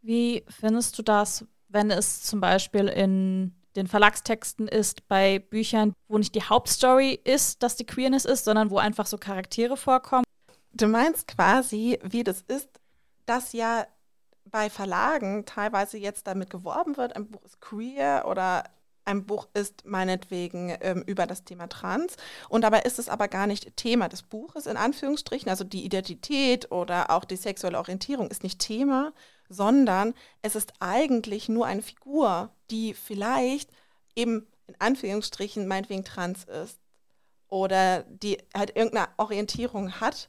Wie 0.03 0.45
findest 0.49 0.99
du 0.99 1.03
das, 1.03 1.47
wenn 1.69 1.91
es 1.91 2.23
zum 2.23 2.41
Beispiel 2.41 2.89
in 2.89 3.55
den 3.77 3.87
Verlagstexten 3.87 4.67
ist, 4.67 5.07
bei 5.09 5.39
Büchern, 5.39 5.93
wo 6.09 6.19
nicht 6.19 6.35
die 6.35 6.43
Hauptstory 6.43 7.21
ist, 7.25 7.63
dass 7.63 7.77
die 7.77 7.87
Queerness 7.87 8.25
ist, 8.25 8.45
sondern 8.45 8.71
wo 8.71 8.79
einfach 8.79 9.07
so 9.07 9.19
Charaktere 9.19 9.77
vorkommen. 9.77 10.25
Du 10.73 10.89
meinst 10.89 11.29
quasi, 11.29 11.99
wie 12.03 12.25
das 12.25 12.43
ist, 12.43 12.69
dass 13.27 13.53
ja 13.53 13.87
bei 14.45 14.71
Verlagen 14.71 15.45
teilweise 15.45 15.99
jetzt 15.99 16.27
damit 16.27 16.51
geworben 16.51 16.97
wird, 16.97 17.15
ein 17.15 17.31
Buch 17.31 17.45
ist 17.45 17.61
queer 17.61 18.25
oder 18.27 18.65
ein 19.05 19.25
Buch 19.25 19.49
ist 19.55 19.87
meinetwegen 19.87 20.77
ähm, 20.81 21.03
über 21.07 21.27
das 21.27 21.45
Thema 21.45 21.69
Trans 21.69 22.17
und 22.49 22.63
dabei 22.63 22.81
ist 22.81 22.99
es 22.99 23.09
aber 23.09 23.29
gar 23.29 23.47
nicht 23.47 23.77
Thema 23.77 24.09
des 24.09 24.23
Buches 24.23 24.67
in 24.67 24.77
Anführungsstrichen, 24.77 25.49
also 25.49 25.65
die 25.65 25.85
Identität 25.85 26.71
oder 26.71 27.11
auch 27.11 27.25
die 27.25 27.37
sexuelle 27.37 27.79
Orientierung 27.79 28.29
ist 28.31 28.43
nicht 28.43 28.59
Thema, 28.59 29.13
sondern 29.49 30.15
es 30.43 30.55
ist 30.55 30.73
eigentlich 30.81 31.49
nur 31.49 31.67
eine 31.67 31.83
Figur, 31.83 32.51
die 32.71 32.95
vielleicht 32.95 33.71
eben 34.15 34.47
in 34.67 34.75
Anführungsstrichen 34.79 35.67
meinetwegen 35.67 36.05
trans 36.05 36.45
ist 36.45 36.79
oder 37.49 38.03
die 38.03 38.39
halt 38.55 38.77
irgendeine 38.77 39.09
Orientierung 39.17 40.01
hat, 40.01 40.29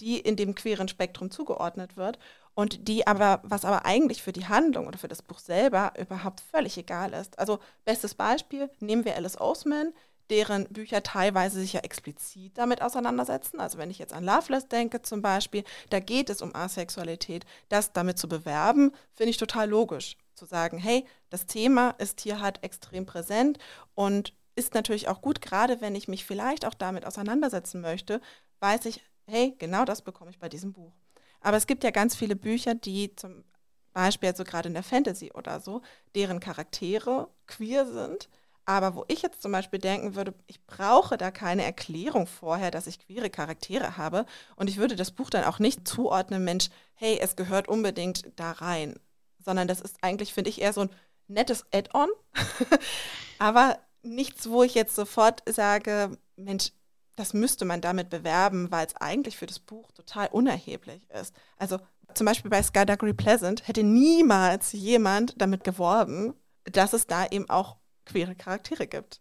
die 0.00 0.18
in 0.18 0.36
dem 0.36 0.54
queeren 0.54 0.88
Spektrum 0.88 1.30
zugeordnet 1.30 1.96
wird 1.96 2.18
und 2.54 2.88
die 2.88 3.06
aber, 3.06 3.40
was 3.42 3.64
aber 3.64 3.84
eigentlich 3.84 4.22
für 4.22 4.32
die 4.32 4.46
Handlung 4.46 4.86
oder 4.86 4.98
für 4.98 5.08
das 5.08 5.22
Buch 5.22 5.38
selber 5.38 5.92
überhaupt 5.98 6.40
völlig 6.40 6.78
egal 6.78 7.12
ist. 7.12 7.38
Also 7.38 7.58
bestes 7.84 8.14
Beispiel, 8.14 8.70
nehmen 8.80 9.04
wir 9.04 9.14
Alice 9.16 9.38
Oseman, 9.38 9.92
deren 10.30 10.64
Bücher 10.66 11.02
teilweise 11.02 11.60
sich 11.60 11.72
ja 11.72 11.80
explizit 11.80 12.56
damit 12.58 12.82
auseinandersetzen. 12.82 13.60
Also 13.60 13.78
wenn 13.78 13.90
ich 13.90 13.98
jetzt 13.98 14.12
an 14.12 14.24
Loveless 14.24 14.68
denke 14.68 15.02
zum 15.02 15.22
Beispiel, 15.22 15.64
da 15.90 16.00
geht 16.00 16.30
es 16.30 16.42
um 16.42 16.54
Asexualität. 16.54 17.46
Das 17.68 17.92
damit 17.92 18.18
zu 18.18 18.28
bewerben, 18.28 18.92
finde 19.14 19.30
ich 19.30 19.36
total 19.36 19.68
logisch. 19.68 20.16
Zu 20.34 20.44
sagen, 20.44 20.78
hey, 20.78 21.06
das 21.30 21.46
Thema 21.46 21.90
ist 21.98 22.20
hier 22.20 22.40
halt 22.40 22.62
extrem 22.62 23.06
präsent 23.06 23.58
und 23.94 24.34
ist 24.54 24.74
natürlich 24.74 25.08
auch 25.08 25.20
gut, 25.20 25.40
gerade 25.40 25.80
wenn 25.80 25.94
ich 25.94 26.08
mich 26.08 26.24
vielleicht 26.24 26.64
auch 26.64 26.74
damit 26.74 27.06
auseinandersetzen 27.06 27.80
möchte, 27.80 28.20
weiß 28.60 28.86
ich, 28.86 29.02
hey, 29.26 29.54
genau 29.58 29.84
das 29.84 30.02
bekomme 30.02 30.30
ich 30.30 30.38
bei 30.38 30.48
diesem 30.48 30.72
Buch. 30.72 30.92
Aber 31.40 31.56
es 31.56 31.66
gibt 31.66 31.84
ja 31.84 31.90
ganz 31.90 32.16
viele 32.16 32.36
Bücher, 32.36 32.74
die 32.74 33.14
zum 33.14 33.44
Beispiel, 33.92 34.30
also 34.30 34.44
gerade 34.44 34.68
in 34.68 34.74
der 34.74 34.82
Fantasy 34.82 35.30
oder 35.32 35.60
so, 35.60 35.82
deren 36.14 36.40
Charaktere 36.40 37.28
queer 37.46 37.86
sind 37.86 38.28
aber 38.66 38.96
wo 38.96 39.04
ich 39.06 39.22
jetzt 39.22 39.40
zum 39.40 39.52
Beispiel 39.52 39.78
denken 39.78 40.16
würde, 40.16 40.34
ich 40.48 40.64
brauche 40.66 41.16
da 41.16 41.30
keine 41.30 41.64
Erklärung 41.64 42.26
vorher, 42.26 42.72
dass 42.72 42.88
ich 42.88 42.98
queere 42.98 43.30
Charaktere 43.30 43.96
habe. 43.96 44.26
Und 44.56 44.68
ich 44.68 44.76
würde 44.76 44.96
das 44.96 45.12
Buch 45.12 45.30
dann 45.30 45.44
auch 45.44 45.60
nicht 45.60 45.86
zuordnen, 45.86 46.44
Mensch, 46.44 46.68
hey, 46.94 47.18
es 47.20 47.36
gehört 47.36 47.68
unbedingt 47.68 48.24
da 48.36 48.50
rein. 48.50 48.98
sondern 49.38 49.68
das 49.68 49.80
ist 49.80 49.98
eigentlich, 50.02 50.34
finde 50.34 50.50
ich, 50.50 50.60
eher 50.60 50.72
so 50.72 50.82
ein 50.82 50.90
nettes 51.28 51.64
Add-on, 51.72 52.08
aber 53.38 53.78
nichts, 54.02 54.48
wo 54.50 54.64
ich 54.64 54.74
jetzt 54.74 54.96
sofort 54.96 55.42
sage, 55.48 56.18
Mensch, 56.34 56.72
das 57.14 57.32
müsste 57.32 57.64
man 57.64 57.80
damit 57.80 58.10
bewerben, 58.10 58.70
weil 58.72 58.86
es 58.86 58.96
eigentlich 58.96 59.36
für 59.36 59.46
das 59.46 59.60
Buch 59.60 59.92
total 59.92 60.28
unerheblich 60.32 61.08
ist. 61.10 61.34
Also 61.56 61.78
zum 62.14 62.26
Beispiel 62.26 62.50
bei 62.50 62.62
Skydaggery 62.62 63.14
Pleasant 63.14 63.66
hätte 63.68 63.84
niemals 63.84 64.72
jemand 64.72 65.40
damit 65.40 65.62
geworben, 65.64 66.34
dass 66.64 66.92
es 66.92 67.06
da 67.06 67.26
eben 67.26 67.48
auch 67.48 67.76
queere 68.06 68.34
Charaktere 68.34 68.86
gibt. 68.86 69.20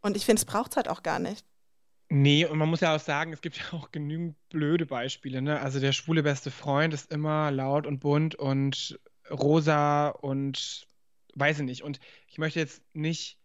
Und 0.00 0.16
ich 0.16 0.24
finde, 0.24 0.40
es 0.40 0.46
braucht 0.46 0.72
es 0.72 0.76
halt 0.76 0.88
auch 0.88 1.02
gar 1.02 1.18
nicht. 1.18 1.44
Nee, 2.08 2.44
und 2.44 2.58
man 2.58 2.68
muss 2.68 2.80
ja 2.80 2.94
auch 2.94 3.00
sagen, 3.00 3.32
es 3.32 3.40
gibt 3.40 3.56
ja 3.56 3.72
auch 3.72 3.90
genügend 3.90 4.36
blöde 4.48 4.86
Beispiele. 4.86 5.42
Ne? 5.42 5.60
Also 5.60 5.80
der 5.80 5.92
schwule 5.92 6.22
beste 6.22 6.52
Freund 6.52 6.94
ist 6.94 7.10
immer 7.10 7.50
laut 7.50 7.86
und 7.86 7.98
bunt 7.98 8.36
und 8.36 9.00
rosa 9.28 10.08
und 10.08 10.86
weiß 11.34 11.58
ich 11.58 11.64
nicht. 11.64 11.82
Und 11.82 11.98
ich 12.28 12.38
möchte 12.38 12.60
jetzt 12.60 12.82
nicht 12.92 13.40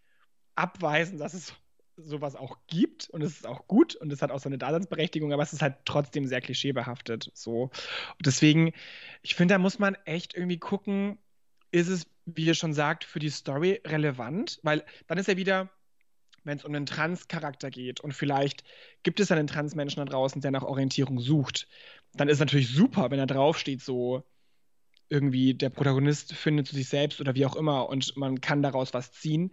abweisen, 0.56 1.18
dass 1.18 1.34
es 1.34 1.54
sowas 1.98 2.36
auch 2.36 2.58
gibt 2.68 3.10
und 3.10 3.22
es 3.22 3.34
ist 3.34 3.48
auch 3.48 3.68
gut 3.68 3.96
und 3.96 4.12
es 4.12 4.22
hat 4.22 4.32
auch 4.32 4.40
seine 4.40 4.58
Daseinsberechtigung, 4.58 5.34
aber 5.34 5.44
es 5.44 5.54
ist 5.54 5.62
halt 5.62 5.78
trotzdem 5.86 6.26
sehr 6.28 6.42
klischeebehaftet. 6.42 7.32
So. 7.34 7.64
Und 7.64 8.26
deswegen, 8.26 8.74
ich 9.22 9.36
finde, 9.36 9.56
da 9.56 9.58
muss 9.60 9.80
man 9.80 9.96
echt 10.06 10.36
irgendwie 10.36 10.60
gucken, 10.60 11.18
ist 11.72 11.88
es, 11.88 12.06
wie 12.26 12.46
ihr 12.46 12.54
schon 12.54 12.74
sagt, 12.74 13.04
für 13.04 13.20
die 13.20 13.30
Story 13.30 13.82
relevant? 13.86 14.60
Weil 14.64 14.84
dann 15.08 15.18
ist 15.18 15.28
ja 15.28 15.38
wieder, 15.38 15.70
wenn 16.44 16.58
es 16.58 16.66
um 16.66 16.74
einen 16.74 16.86
Trans-Charakter 16.86 17.70
geht 17.70 18.00
und 18.00 18.14
vielleicht 18.14 18.64
gibt 19.04 19.20
es 19.20 19.32
einen 19.32 19.48
Trans-Menschen 19.48 20.04
da 20.04 20.06
draußen, 20.06 20.42
der 20.42 20.52
nach 20.52 20.64
Orientierung 20.64 21.20
sucht, 21.20 21.68
dann 22.14 22.28
ist 22.28 22.36
es 22.36 22.40
natürlich 22.40 22.70
super, 22.70 23.12
wenn 23.12 23.20
da 23.20 23.26
draufsteht, 23.26 23.82
so 23.82 24.24
irgendwie 25.10 25.54
der 25.54 25.70
Protagonist 25.70 26.34
findet 26.34 26.68
zu 26.68 26.76
sich 26.76 26.88
selbst 26.88 27.20
oder 27.20 27.36
wie 27.36 27.46
auch 27.46 27.56
immer 27.56 27.90
und 27.90 28.16
man 28.16 28.40
kann 28.42 28.62
daraus 28.62 28.94
was 28.94 29.12
ziehen. 29.12 29.52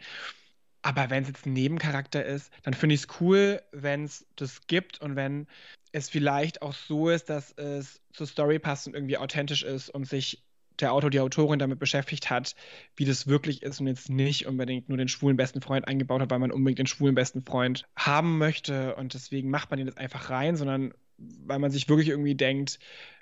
Aber 0.82 1.10
wenn 1.10 1.24
es 1.24 1.28
jetzt 1.28 1.46
ein 1.46 1.52
Nebencharakter 1.52 2.24
ist, 2.24 2.52
dann 2.62 2.74
finde 2.74 2.94
ich 2.94 3.02
es 3.02 3.20
cool, 3.20 3.60
wenn 3.72 4.04
es 4.04 4.26
das 4.36 4.66
gibt 4.68 5.00
und 5.00 5.16
wenn 5.16 5.48
es 5.90 6.08
vielleicht 6.08 6.62
auch 6.62 6.74
so 6.74 7.08
ist, 7.10 7.28
dass 7.28 7.50
es 7.52 8.00
zur 8.12 8.26
Story 8.26 8.58
passt 8.58 8.86
und 8.86 8.94
irgendwie 8.94 9.18
authentisch 9.18 9.64
ist 9.64 9.90
und 9.90 10.06
sich 10.06 10.47
der 10.80 10.92
Autor, 10.92 11.10
die 11.10 11.20
Autorin 11.20 11.58
damit 11.58 11.78
beschäftigt 11.78 12.30
hat, 12.30 12.54
wie 12.96 13.04
das 13.04 13.26
wirklich 13.26 13.62
ist 13.62 13.80
und 13.80 13.86
jetzt 13.86 14.10
nicht 14.10 14.46
unbedingt 14.46 14.88
nur 14.88 14.98
den 14.98 15.08
schwulen 15.08 15.36
besten 15.36 15.60
Freund 15.60 15.86
eingebaut 15.88 16.20
hat, 16.20 16.30
weil 16.30 16.38
man 16.38 16.52
unbedingt 16.52 16.78
den 16.78 16.86
schwulen 16.86 17.14
besten 17.14 17.42
Freund 17.42 17.86
haben 17.96 18.38
möchte 18.38 18.94
und 18.96 19.14
deswegen 19.14 19.50
macht 19.50 19.70
man 19.70 19.78
den 19.78 19.86
jetzt 19.86 19.98
einfach 19.98 20.30
rein, 20.30 20.56
sondern 20.56 20.92
weil 21.18 21.58
man 21.58 21.70
sich 21.70 21.88
wirklich 21.88 22.08
irgendwie 22.08 22.34
denkt, 22.34 22.78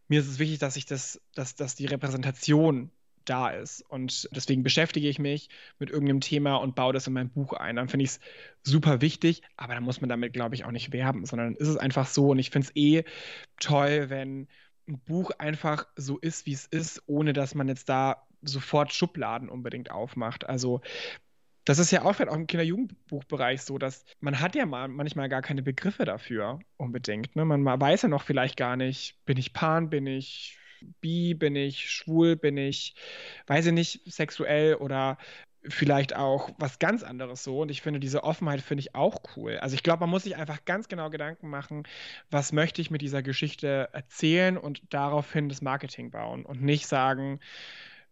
mir 0.09 0.21
ist 0.21 0.29
es 0.29 0.39
wichtig, 0.39 0.59
dass 0.59 0.77
ich 0.77 0.87
das, 0.87 1.21
dass, 1.35 1.57
dass 1.57 1.75
die 1.75 1.87
Repräsentation 1.87 2.91
da 3.25 3.51
ist. 3.51 3.83
Und 3.83 4.29
deswegen 4.33 4.63
beschäftige 4.63 5.09
ich 5.09 5.19
mich 5.19 5.49
mit 5.79 5.91
irgendeinem 5.91 6.21
Thema 6.21 6.57
und 6.57 6.75
baue 6.75 6.93
das 6.93 7.07
in 7.07 7.13
mein 7.13 7.31
Buch 7.31 7.53
ein. 7.53 7.77
Dann 7.77 7.89
finde 7.89 8.05
ich 8.05 8.11
es 8.11 8.21
super 8.63 9.01
wichtig, 9.01 9.43
aber 9.57 9.75
da 9.75 9.81
muss 9.81 10.01
man 10.01 10.09
damit, 10.09 10.33
glaube 10.33 10.55
ich, 10.55 10.65
auch 10.65 10.71
nicht 10.71 10.93
werben, 10.93 11.27
sondern 11.27 11.55
ist 11.55 11.69
es 11.69 11.77
einfach 11.77 12.07
so. 12.07 12.31
Und 12.31 12.39
ich 12.39 12.51
finde 12.51 12.69
es 12.69 12.77
eh 12.77 13.05
toll, 13.59 14.07
wenn 14.09 14.49
ein 14.89 14.99
Buch 15.01 15.31
einfach 15.39 15.87
so 15.97 16.19
ist, 16.19 16.47
wie 16.47 16.53
es 16.53 16.67
ist, 16.67 17.03
ohne 17.07 17.33
dass 17.33 17.55
man 17.55 17.69
jetzt 17.69 17.89
da 17.89 18.27
sofort 18.43 18.93
Schubladen 18.93 19.49
unbedingt 19.49 19.91
aufmacht. 19.91 20.49
Also 20.49 20.81
das 21.65 21.81
ist 21.81 21.91
ja 21.91 22.05
auch 22.05 22.15
vielleicht 22.15 22.31
auch 22.31 22.37
im 22.37 22.47
Kinder-Jugendbuchbereich 22.47 23.63
so, 23.63 23.77
dass 23.77 24.05
man 24.21 24.41
hat 24.41 24.55
ja 24.55 24.67
mal 24.67 24.87
manchmal 24.87 25.29
gar 25.29 25.43
keine 25.43 25.63
Begriffe 25.63 26.05
dafür 26.05 26.61
unbedingt. 26.77 27.35
Ne? 27.35 27.45
Man 27.45 27.65
weiß 27.65 28.03
ja 28.03 28.09
noch 28.09 28.23
vielleicht 28.23 28.57
gar 28.57 28.77
nicht, 28.77 29.19
bin 29.25 29.37
ich 29.37 29.53
Pan, 29.53 29.91
bin 29.91 30.07
ich 30.07 30.59
bi, 31.01 31.35
bin 31.35 31.57
ich 31.57 31.91
schwul, 31.91 32.37
bin 32.37 32.57
ich, 32.57 32.95
weiß 33.47 33.67
ich 33.67 33.73
nicht, 33.73 34.13
sexuell 34.13 34.77
oder 34.77 35.19
vielleicht 35.69 36.15
auch 36.15 36.51
was 36.59 36.79
ganz 36.79 37.03
anderes 37.03 37.45
so. 37.45 37.61
Und 37.61 37.71
ich 37.71 37.83
finde, 37.83 38.01
diese 38.01 38.25
Offenheit 38.25 38.61
finde 38.61 38.81
ich 38.81 38.95
auch 38.95 39.21
cool. 39.37 39.59
Also 39.59 39.75
ich 39.75 39.83
glaube, 39.83 40.01
man 40.01 40.11
muss 40.11 40.25
sich 40.25 40.37
einfach 40.37 40.65
ganz 40.65 40.89
genau 40.89 41.11
Gedanken 41.11 41.49
machen, 41.49 41.85
was 42.31 42.53
möchte 42.53 42.81
ich 42.81 42.91
mit 42.91 43.03
dieser 43.03 43.23
Geschichte 43.23 43.89
erzählen 43.93 44.57
und 44.57 44.83
daraufhin 44.91 45.49
das 45.49 45.63
Marketing 45.63 46.11
bauen 46.11 46.45
und 46.45 46.63
nicht 46.63 46.87
sagen, 46.87 47.41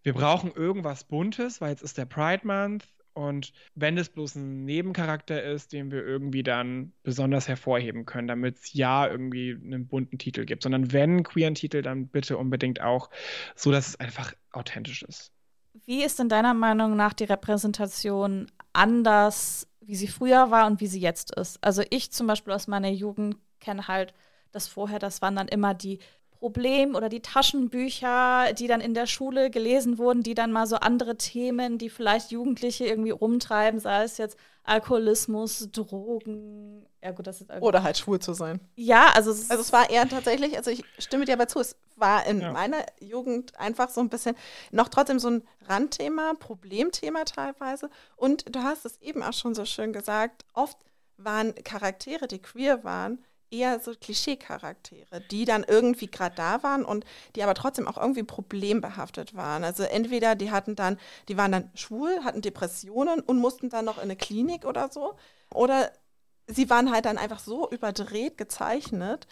wir 0.02 0.12
brauchen 0.12 0.52
irgendwas 0.52 1.04
Buntes, 1.04 1.60
weil 1.60 1.70
jetzt 1.70 1.82
ist 1.82 1.96
der 1.96 2.04
Pride 2.04 2.46
Month 2.46 2.86
und 3.14 3.52
wenn 3.76 3.96
es 3.96 4.08
bloß 4.08 4.34
ein 4.34 4.64
Nebencharakter 4.64 5.42
ist, 5.42 5.72
den 5.72 5.92
wir 5.92 6.04
irgendwie 6.04 6.42
dann 6.42 6.92
besonders 7.04 7.48
hervorheben 7.48 8.06
können, 8.06 8.28
damit 8.28 8.58
es 8.58 8.72
ja 8.74 9.06
irgendwie 9.08 9.52
einen 9.52 9.86
bunten 9.86 10.18
Titel 10.18 10.44
gibt, 10.44 10.64
sondern 10.64 10.92
wenn 10.92 11.22
queeren 11.22 11.54
Titel, 11.54 11.80
dann 11.82 12.08
bitte 12.08 12.36
unbedingt 12.36 12.80
auch 12.80 13.10
so, 13.54 13.70
dass 13.70 13.88
es 13.88 14.00
einfach 14.00 14.34
authentisch 14.50 15.02
ist. 15.04 15.33
Wie 15.74 16.04
ist 16.04 16.18
denn 16.18 16.28
deiner 16.28 16.54
Meinung 16.54 16.96
nach 16.96 17.12
die 17.12 17.24
Repräsentation 17.24 18.50
anders, 18.72 19.66
wie 19.80 19.96
sie 19.96 20.08
früher 20.08 20.50
war 20.50 20.66
und 20.66 20.80
wie 20.80 20.86
sie 20.86 21.00
jetzt 21.00 21.34
ist? 21.34 21.62
Also 21.62 21.82
ich 21.90 22.12
zum 22.12 22.26
Beispiel 22.26 22.52
aus 22.52 22.68
meiner 22.68 22.90
Jugend 22.90 23.36
kenne 23.60 23.88
halt 23.88 24.14
das 24.52 24.68
vorher, 24.68 24.98
das 24.98 25.20
waren 25.20 25.36
dann 25.36 25.48
immer 25.48 25.74
die 25.74 25.98
Problem 26.30 26.94
oder 26.94 27.08
die 27.08 27.22
Taschenbücher, 27.22 28.52
die 28.52 28.66
dann 28.66 28.80
in 28.80 28.94
der 28.94 29.06
Schule 29.06 29.50
gelesen 29.50 29.98
wurden, 29.98 30.22
die 30.22 30.34
dann 30.34 30.52
mal 30.52 30.66
so 30.66 30.76
andere 30.76 31.16
Themen, 31.16 31.78
die 31.78 31.90
vielleicht 31.90 32.30
Jugendliche 32.30 32.86
irgendwie 32.86 33.10
rumtreiben, 33.10 33.80
sei 33.80 34.04
es 34.04 34.18
jetzt 34.18 34.38
Alkoholismus, 34.64 35.68
Drogen, 35.72 36.86
ja 37.02 37.10
gut, 37.10 37.26
das 37.26 37.42
ist 37.42 37.50
oder 37.60 37.82
halt 37.82 37.98
schwul 37.98 38.18
zu 38.18 38.32
sein. 38.32 38.60
Ja, 38.76 39.12
also 39.14 39.30
es, 39.30 39.50
also 39.50 39.60
es 39.60 39.72
war 39.74 39.90
eher 39.90 40.08
tatsächlich, 40.08 40.56
also 40.56 40.70
ich 40.70 40.82
stimme 40.98 41.26
dir 41.26 41.34
aber 41.34 41.48
zu, 41.48 41.60
es 41.60 41.76
war 41.96 42.26
in 42.26 42.40
ja. 42.40 42.50
meiner 42.50 42.84
Jugend 42.98 43.58
einfach 43.60 43.90
so 43.90 44.00
ein 44.00 44.08
bisschen 44.08 44.34
noch 44.70 44.88
trotzdem 44.88 45.18
so 45.18 45.28
ein 45.28 45.42
Randthema, 45.68 46.32
Problemthema 46.38 47.24
teilweise 47.24 47.90
und 48.16 48.54
du 48.54 48.62
hast 48.62 48.86
es 48.86 49.00
eben 49.02 49.22
auch 49.22 49.34
schon 49.34 49.54
so 49.54 49.66
schön 49.66 49.92
gesagt, 49.92 50.46
oft 50.54 50.78
waren 51.18 51.54
Charaktere, 51.56 52.26
die 52.26 52.40
queer 52.40 52.84
waren, 52.84 53.22
eher 53.54 53.80
so 53.80 53.92
Klischee-Charaktere, 53.92 55.20
die 55.30 55.44
dann 55.44 55.64
irgendwie 55.64 56.08
gerade 56.08 56.34
da 56.34 56.62
waren 56.62 56.84
und 56.84 57.04
die 57.36 57.42
aber 57.42 57.54
trotzdem 57.54 57.86
auch 57.86 57.96
irgendwie 57.96 58.22
problembehaftet 58.22 59.34
waren. 59.34 59.64
Also 59.64 59.84
entweder 59.84 60.34
die 60.34 60.50
hatten 60.50 60.76
dann, 60.76 60.98
die 61.28 61.36
waren 61.36 61.52
dann 61.52 61.70
schwul, 61.74 62.24
hatten 62.24 62.42
Depressionen 62.42 63.20
und 63.20 63.38
mussten 63.38 63.68
dann 63.68 63.84
noch 63.84 63.98
in 63.98 64.04
eine 64.04 64.16
Klinik 64.16 64.64
oder 64.64 64.90
so. 64.90 65.16
Oder 65.52 65.92
sie 66.46 66.68
waren 66.70 66.90
halt 66.92 67.04
dann 67.04 67.18
einfach 67.18 67.38
so 67.38 67.70
überdreht 67.70 68.36
gezeichnet, 68.36 69.26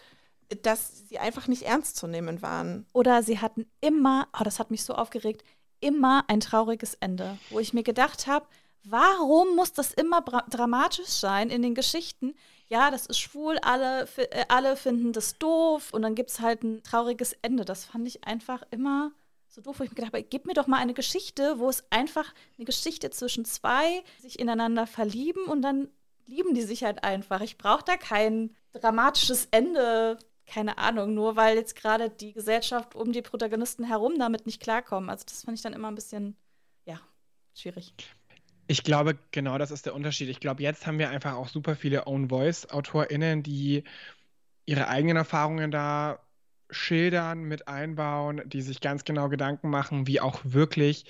dass 0.61 1.07
sie 1.07 1.19
einfach 1.19 1.47
nicht 1.47 1.63
ernst 1.63 1.97
zu 1.97 2.07
nehmen 2.07 2.41
waren. 2.41 2.85
Oder 2.93 3.23
sie 3.23 3.39
hatten 3.39 3.65
immer, 3.81 4.27
oh, 4.39 4.43
das 4.43 4.59
hat 4.59 4.71
mich 4.71 4.83
so 4.83 4.93
aufgeregt, 4.93 5.43
immer 5.79 6.23
ein 6.27 6.39
trauriges 6.39 6.93
Ende, 6.95 7.37
wo 7.49 7.59
ich 7.59 7.73
mir 7.73 7.83
gedacht 7.83 8.27
habe, 8.27 8.45
warum 8.83 9.55
muss 9.55 9.73
das 9.73 9.93
immer 9.93 10.21
dramatisch 10.21 11.07
sein 11.07 11.49
in 11.49 11.61
den 11.61 11.75
Geschichten? 11.75 12.35
Ja, 12.67 12.91
das 12.91 13.05
ist 13.05 13.19
schwul, 13.19 13.57
alle, 13.59 14.07
äh, 14.17 14.45
alle 14.47 14.75
finden 14.75 15.13
das 15.13 15.37
doof 15.37 15.93
und 15.93 16.01
dann 16.01 16.15
gibt 16.15 16.29
es 16.31 16.39
halt 16.39 16.63
ein 16.63 16.83
trauriges 16.83 17.33
Ende. 17.41 17.65
Das 17.65 17.85
fand 17.85 18.07
ich 18.07 18.23
einfach 18.23 18.63
immer 18.71 19.11
so 19.47 19.61
doof, 19.61 19.79
wo 19.79 19.83
ich 19.83 19.91
mir 19.91 19.95
gedacht 19.95 20.13
habe, 20.13 20.23
gib 20.23 20.45
mir 20.45 20.53
doch 20.53 20.67
mal 20.67 20.79
eine 20.79 20.93
Geschichte, 20.93 21.59
wo 21.59 21.69
es 21.69 21.83
einfach 21.91 22.33
eine 22.57 22.65
Geschichte 22.65 23.11
zwischen 23.11 23.45
zwei 23.45 24.03
sich 24.19 24.39
ineinander 24.39 24.87
verlieben 24.87 25.45
und 25.45 25.61
dann 25.61 25.89
lieben 26.25 26.55
die 26.55 26.63
sich 26.63 26.83
halt 26.83 27.03
einfach. 27.03 27.41
Ich 27.41 27.57
brauche 27.57 27.83
da 27.83 27.97
kein 27.97 28.55
dramatisches 28.73 29.47
Ende, 29.51 30.17
keine 30.45 30.77
Ahnung, 30.77 31.13
nur 31.13 31.35
weil 31.35 31.55
jetzt 31.55 31.75
gerade 31.75 32.09
die 32.09 32.33
Gesellschaft 32.33 32.95
um 32.95 33.11
die 33.11 33.21
Protagonisten 33.21 33.83
herum 33.83 34.17
damit 34.17 34.45
nicht 34.45 34.61
klarkommen. 34.61 35.09
Also 35.09 35.25
das 35.27 35.43
fand 35.43 35.57
ich 35.57 35.63
dann 35.63 35.73
immer 35.73 35.89
ein 35.89 35.95
bisschen, 35.95 36.35
ja, 36.85 36.99
schwierig. 37.53 37.93
Ich 38.67 38.83
glaube, 38.83 39.17
genau 39.31 39.57
das 39.57 39.71
ist 39.71 39.85
der 39.85 39.93
Unterschied. 39.93 40.29
Ich 40.29 40.39
glaube, 40.39 40.63
jetzt 40.63 40.87
haben 40.87 40.99
wir 40.99 41.09
einfach 41.09 41.33
auch 41.33 41.49
super 41.49 41.75
viele 41.75 42.07
Own-Voice-AutorInnen, 42.07 43.43
die 43.43 43.83
ihre 44.65 44.87
eigenen 44.87 45.17
Erfahrungen 45.17 45.71
da 45.71 46.19
schildern, 46.69 47.43
mit 47.43 47.67
einbauen, 47.67 48.41
die 48.45 48.61
sich 48.61 48.81
ganz 48.81 49.03
genau 49.03 49.29
Gedanken 49.29 49.69
machen, 49.69 50.07
wie 50.07 50.21
auch 50.21 50.39
wirklich 50.43 51.05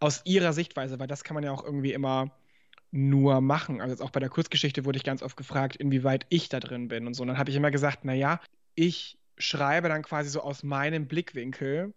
aus 0.00 0.22
ihrer 0.24 0.52
Sichtweise, 0.52 0.98
weil 0.98 1.06
das 1.06 1.24
kann 1.24 1.34
man 1.34 1.44
ja 1.44 1.52
auch 1.52 1.64
irgendwie 1.64 1.92
immer 1.92 2.32
nur 2.90 3.40
machen. 3.40 3.80
Also 3.80 3.92
jetzt 3.92 4.02
auch 4.02 4.10
bei 4.10 4.20
der 4.20 4.28
Kurzgeschichte 4.30 4.84
wurde 4.84 4.96
ich 4.96 5.04
ganz 5.04 5.22
oft 5.22 5.36
gefragt, 5.36 5.76
inwieweit 5.76 6.26
ich 6.30 6.48
da 6.48 6.60
drin 6.60 6.88
bin 6.88 7.06
und 7.06 7.14
so. 7.14 7.22
Und 7.22 7.28
dann 7.28 7.38
habe 7.38 7.50
ich 7.50 7.56
immer 7.56 7.70
gesagt, 7.70 8.04
naja, 8.04 8.40
ich 8.74 9.18
schreibe 9.36 9.88
dann 9.88 10.02
quasi 10.02 10.30
so 10.30 10.40
aus 10.40 10.62
meinem 10.62 11.06
Blickwinkel 11.06 11.92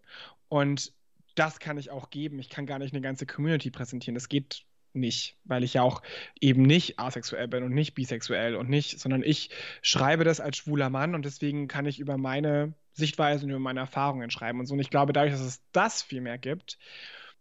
und 0.48 0.92
das 1.34 1.60
kann 1.60 1.78
ich 1.78 1.90
auch 1.90 2.10
geben. 2.10 2.38
Ich 2.40 2.50
kann 2.50 2.66
gar 2.66 2.78
nicht 2.78 2.92
eine 2.92 3.00
ganze 3.00 3.26
Community 3.26 3.70
präsentieren. 3.70 4.14
Das 4.14 4.28
geht 4.28 4.64
nicht, 4.92 5.36
weil 5.44 5.64
ich 5.64 5.74
ja 5.74 5.82
auch 5.82 6.02
eben 6.40 6.62
nicht 6.62 6.98
asexuell 6.98 7.48
bin 7.48 7.62
und 7.62 7.72
nicht 7.72 7.94
bisexuell 7.94 8.56
und 8.56 8.68
nicht, 8.68 8.98
sondern 8.98 9.22
ich 9.22 9.50
schreibe 9.82 10.24
das 10.24 10.40
als 10.40 10.56
schwuler 10.56 10.90
Mann 10.90 11.14
und 11.14 11.24
deswegen 11.24 11.68
kann 11.68 11.86
ich 11.86 11.98
über 11.98 12.18
meine 12.18 12.74
Sichtweise 12.92 13.44
und 13.44 13.50
über 13.50 13.58
meine 13.58 13.80
Erfahrungen 13.80 14.30
schreiben 14.30 14.60
und 14.60 14.66
so. 14.66 14.74
Und 14.74 14.80
ich 14.80 14.90
glaube, 14.90 15.12
dadurch, 15.12 15.32
dass 15.32 15.40
es 15.40 15.62
das 15.72 16.02
viel 16.02 16.20
mehr 16.20 16.38
gibt, 16.38 16.78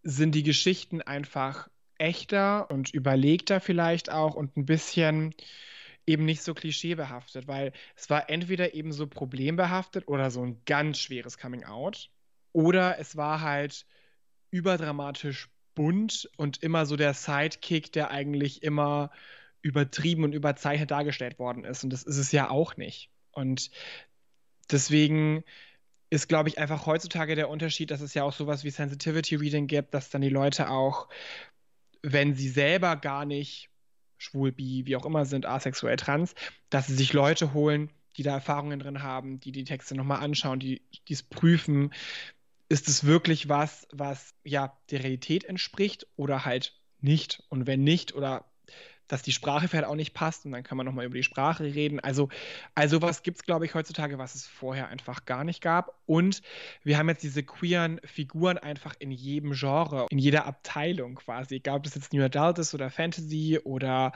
sind 0.04 0.36
die 0.36 0.44
Geschichten 0.44 1.02
einfach 1.02 1.70
echter 1.98 2.70
und 2.70 2.94
überlegter 2.94 3.60
vielleicht 3.60 4.12
auch 4.12 4.36
und 4.36 4.56
ein 4.56 4.66
bisschen 4.66 5.34
eben 6.06 6.26
nicht 6.26 6.42
so 6.42 6.54
klischeebehaftet, 6.54 7.48
weil 7.48 7.74
es 7.96 8.10
war 8.10 8.30
entweder 8.30 8.74
eben 8.74 8.94
so 8.94 9.08
problembehaftet 9.08 10.08
oder 10.08 10.32
so 10.32 10.44
ein 10.44 10.62
ganz 10.66 11.00
schweres 11.00 11.38
Coming 11.38 11.66
Out 11.66 12.10
oder 12.54 13.00
es 13.00 13.18
war 13.18 13.42
halt 13.42 13.86
überdramatisch 14.52 15.50
bunt 15.78 16.28
und 16.38 16.64
immer 16.64 16.88
so 16.88 16.96
der 16.96 17.14
Sidekick, 17.14 17.92
der 17.94 18.10
eigentlich 18.10 18.64
immer 18.64 19.12
übertrieben 19.62 20.24
und 20.24 20.34
überzeichnet 20.34 20.90
dargestellt 20.90 21.38
worden 21.38 21.66
ist. 21.66 21.84
Und 21.84 21.92
das 21.92 22.02
ist 22.02 22.18
es 22.18 22.32
ja 22.32 22.50
auch 22.50 22.78
nicht. 22.78 23.12
Und 23.32 23.70
deswegen 24.72 25.44
ist, 26.10 26.28
glaube 26.28 26.50
ich, 26.50 26.58
einfach 26.58 26.88
heutzutage 26.88 27.36
der 27.36 27.50
Unterschied, 27.50 27.92
dass 27.92 28.02
es 28.02 28.16
ja 28.16 28.24
auch 28.24 28.34
sowas 28.34 28.64
wie 28.64 28.72
Sensitivity 28.72 29.36
Reading 29.36 29.68
gibt, 29.68 29.94
dass 29.94 30.10
dann 30.10 30.22
die 30.22 30.30
Leute 30.30 30.72
auch, 30.72 31.10
wenn 32.02 32.34
sie 32.34 32.50
selber 32.50 32.96
gar 32.96 33.26
nicht 33.26 33.70
schwul, 34.18 34.52
bi, 34.52 34.88
wie 34.88 34.96
auch 34.96 35.06
immer 35.06 35.26
sind, 35.26 35.46
asexuell, 35.46 35.98
trans, 35.98 36.34
dass 36.72 36.88
sie 36.88 36.96
sich 36.96 37.14
Leute 37.14 37.54
holen, 37.54 37.92
die 38.16 38.24
da 38.24 38.34
Erfahrungen 38.34 38.80
drin 38.80 39.04
haben, 39.04 39.40
die 39.40 39.52
die 39.52 39.64
Texte 39.64 39.94
nochmal 39.94 40.24
anschauen, 40.24 40.60
die 40.60 40.82
es 41.08 41.22
prüfen. 41.22 41.94
Ist 42.70 42.88
es 42.88 43.06
wirklich 43.06 43.50
was, 43.50 43.88
was 43.92 44.34
ja 44.44 44.78
der 44.92 45.04
Realität 45.04 45.46
entspricht 45.46 46.08
oder 46.16 46.46
halt 46.46 46.74
nicht? 47.00 47.44
Und 47.50 47.68
wenn 47.68 47.84
nicht, 47.84 48.14
oder 48.16 48.46
dass 49.08 49.22
die 49.22 49.32
Sprache 49.32 49.68
vielleicht 49.68 49.88
auch 49.88 49.96
nicht 49.96 50.14
passt 50.14 50.46
und 50.46 50.52
dann 50.52 50.64
kann 50.64 50.78
man 50.78 50.86
nochmal 50.86 51.06
über 51.06 51.16
die 51.16 51.24
Sprache 51.24 51.64
reden. 51.64 52.00
Also, 52.00 52.30
also 52.76 53.02
was 53.02 53.24
gibt 53.24 53.38
es, 53.38 53.44
glaube 53.44 53.66
ich, 53.66 53.74
heutzutage, 53.74 54.18
was 54.18 54.36
es 54.36 54.46
vorher 54.46 54.90
einfach 54.90 55.26
gar 55.26 55.44
nicht 55.44 55.62
gab. 55.62 55.98
Und 56.06 56.42
wir 56.84 56.98
haben 56.98 57.10
jetzt 57.10 57.24
diese 57.24 57.44
queeren 57.44 58.00
Figuren 58.04 58.58
einfach 58.58 58.96
in 59.00 59.12
jedem 59.12 59.54
Genre, 59.54 60.08
in 60.10 60.20
jeder 60.20 60.46
Abteilung 60.46 61.16
quasi, 61.16 61.56
egal 61.56 61.78
ob 61.78 61.84
das 61.84 61.96
jetzt 61.96 62.14
New 62.14 62.24
Adult 62.24 62.60
ist 62.60 62.74
oder 62.74 62.90
Fantasy 62.90 63.60
oder 63.64 64.12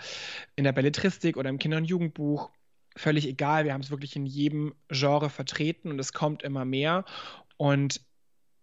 in 0.55 0.63
der 0.63 0.73
Belletristik 0.73 1.37
oder 1.37 1.49
im 1.49 1.59
Kinder- 1.59 1.77
und 1.77 1.85
Jugendbuch. 1.85 2.51
Völlig 2.97 3.25
egal, 3.25 3.63
wir 3.63 3.73
haben 3.73 3.81
es 3.81 3.91
wirklich 3.91 4.17
in 4.17 4.25
jedem 4.25 4.75
Genre 4.89 5.29
vertreten 5.29 5.91
und 5.91 5.99
es 5.99 6.11
kommt 6.11 6.43
immer 6.43 6.65
mehr. 6.65 7.05
Und 7.55 8.01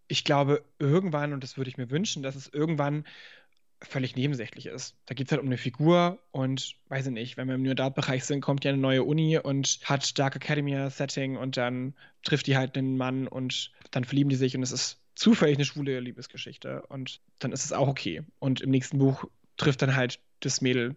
ich 0.08 0.24
glaube, 0.24 0.64
irgendwann, 0.78 1.32
und 1.32 1.44
das 1.44 1.56
würde 1.56 1.70
ich 1.70 1.76
mir 1.76 1.90
wünschen, 1.90 2.22
dass 2.22 2.34
es 2.34 2.48
irgendwann 2.48 3.04
völlig 3.80 4.16
nebensächlich 4.16 4.66
ist. 4.66 4.96
Da 5.06 5.14
geht 5.14 5.26
es 5.26 5.32
halt 5.32 5.40
um 5.40 5.46
eine 5.46 5.58
Figur 5.58 6.18
und 6.32 6.74
weiß 6.88 7.06
ich 7.06 7.12
nicht, 7.12 7.36
wenn 7.36 7.46
wir 7.46 7.54
im 7.54 7.62
New 7.62 7.70
Adult-Bereich 7.70 8.24
sind, 8.24 8.40
kommt 8.40 8.64
ja 8.64 8.72
eine 8.72 8.80
neue 8.80 9.04
Uni 9.04 9.38
und 9.38 9.78
hat 9.84 10.18
Dark 10.18 10.34
Academia-Setting 10.36 11.36
und 11.36 11.56
dann 11.56 11.94
trifft 12.24 12.48
die 12.48 12.56
halt 12.56 12.76
einen 12.76 12.96
Mann 12.96 13.28
und 13.28 13.70
dann 13.92 14.04
verlieben 14.04 14.30
die 14.30 14.36
sich 14.36 14.56
und 14.56 14.62
es 14.62 14.72
ist 14.72 14.98
zufällig 15.14 15.56
eine 15.56 15.64
schwule 15.64 16.00
Liebesgeschichte 16.00 16.82
und 16.88 17.20
dann 17.38 17.52
ist 17.52 17.64
es 17.64 17.72
auch 17.72 17.88
okay. 17.88 18.22
Und 18.38 18.60
im 18.60 18.70
nächsten 18.70 18.98
Buch 18.98 19.24
trifft 19.56 19.82
dann 19.82 19.94
halt 19.94 20.20
das 20.40 20.60
Mädel 20.60 20.96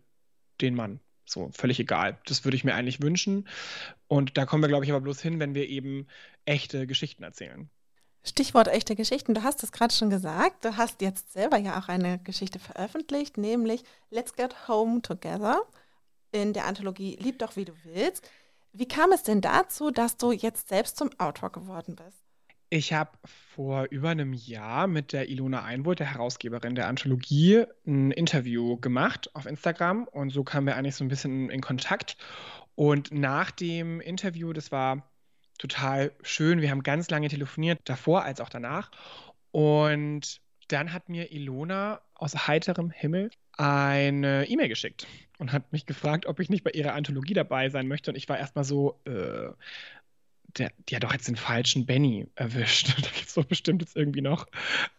den 0.61 0.75
Mann. 0.75 0.99
So, 1.25 1.49
völlig 1.53 1.79
egal. 1.79 2.19
Das 2.25 2.45
würde 2.45 2.55
ich 2.55 2.63
mir 2.63 2.73
eigentlich 2.73 3.01
wünschen. 3.01 3.47
Und 4.07 4.37
da 4.37 4.45
kommen 4.45 4.63
wir, 4.63 4.67
glaube 4.67 4.85
ich, 4.85 4.91
aber 4.91 5.01
bloß 5.01 5.21
hin, 5.21 5.39
wenn 5.39 5.55
wir 5.55 5.69
eben 5.69 6.07
echte 6.45 6.87
Geschichten 6.87 7.23
erzählen. 7.23 7.69
Stichwort 8.23 8.67
echte 8.67 8.95
Geschichten. 8.95 9.33
Du 9.33 9.43
hast 9.43 9.63
es 9.63 9.71
gerade 9.71 9.93
schon 9.93 10.09
gesagt. 10.09 10.63
Du 10.63 10.77
hast 10.77 11.01
jetzt 11.01 11.33
selber 11.33 11.57
ja 11.57 11.79
auch 11.79 11.87
eine 11.87 12.19
Geschichte 12.19 12.59
veröffentlicht, 12.59 13.37
nämlich 13.37 13.83
Let's 14.11 14.35
Get 14.35 14.67
Home 14.67 15.01
Together 15.01 15.61
in 16.31 16.53
der 16.53 16.65
Anthologie 16.65 17.17
Lieb 17.19 17.39
doch 17.39 17.55
wie 17.55 17.65
du 17.65 17.73
willst. 17.83 18.29
Wie 18.73 18.87
kam 18.87 19.11
es 19.11 19.23
denn 19.23 19.41
dazu, 19.41 19.91
dass 19.91 20.17
du 20.17 20.31
jetzt 20.31 20.69
selbst 20.69 20.97
zum 20.97 21.09
Autor 21.17 21.51
geworden 21.51 21.95
bist? 21.95 22.21
Ich 22.69 22.93
habe 22.93 23.11
vor 23.25 23.87
über 23.89 24.11
einem 24.11 24.31
Jahr 24.31 24.87
mit 24.87 25.11
der 25.11 25.27
Ilona 25.27 25.63
Einwohl, 25.63 25.95
der 25.95 26.13
Herausgeberin 26.13 26.73
der 26.73 26.87
Anthologie, 26.87 27.65
ein 27.85 28.11
Interview 28.11 28.77
gemacht 28.77 29.35
auf 29.35 29.45
Instagram 29.45 30.07
und 30.07 30.29
so 30.29 30.45
kamen 30.45 30.67
wir 30.67 30.77
eigentlich 30.77 30.95
so 30.95 31.03
ein 31.03 31.09
bisschen 31.09 31.49
in 31.49 31.59
Kontakt. 31.59 32.15
Und 32.75 33.11
nach 33.11 33.51
dem 33.51 33.99
Interview, 33.99 34.53
das 34.53 34.71
war 34.71 35.10
total 35.61 36.11
schön. 36.23 36.59
Wir 36.61 36.71
haben 36.71 36.81
ganz 36.81 37.09
lange 37.09 37.29
telefoniert, 37.29 37.79
davor 37.85 38.23
als 38.23 38.41
auch 38.41 38.49
danach. 38.49 38.89
Und 39.51 40.41
dann 40.69 40.91
hat 40.91 41.07
mir 41.07 41.31
Ilona 41.31 42.01
aus 42.15 42.47
heiterem 42.47 42.89
Himmel 42.89 43.29
eine 43.57 44.47
E-Mail 44.47 44.69
geschickt 44.69 45.05
und 45.37 45.51
hat 45.51 45.71
mich 45.71 45.85
gefragt, 45.85 46.25
ob 46.25 46.39
ich 46.39 46.49
nicht 46.49 46.63
bei 46.63 46.71
ihrer 46.71 46.93
Anthologie 46.93 47.35
dabei 47.35 47.69
sein 47.69 47.87
möchte. 47.87 48.09
Und 48.09 48.17
ich 48.17 48.27
war 48.27 48.39
erstmal 48.39 48.63
so, 48.63 48.99
äh, 49.05 49.51
der, 50.57 50.71
die 50.89 50.95
hat 50.95 51.03
doch 51.03 51.13
jetzt 51.13 51.27
den 51.27 51.35
falschen 51.35 51.85
Benny 51.85 52.27
erwischt. 52.35 52.89
da 52.97 53.09
gibt 53.09 53.27
es 53.27 53.35
doch 53.35 53.45
bestimmt 53.45 53.83
jetzt 53.83 53.95
irgendwie 53.95 54.21
noch 54.21 54.47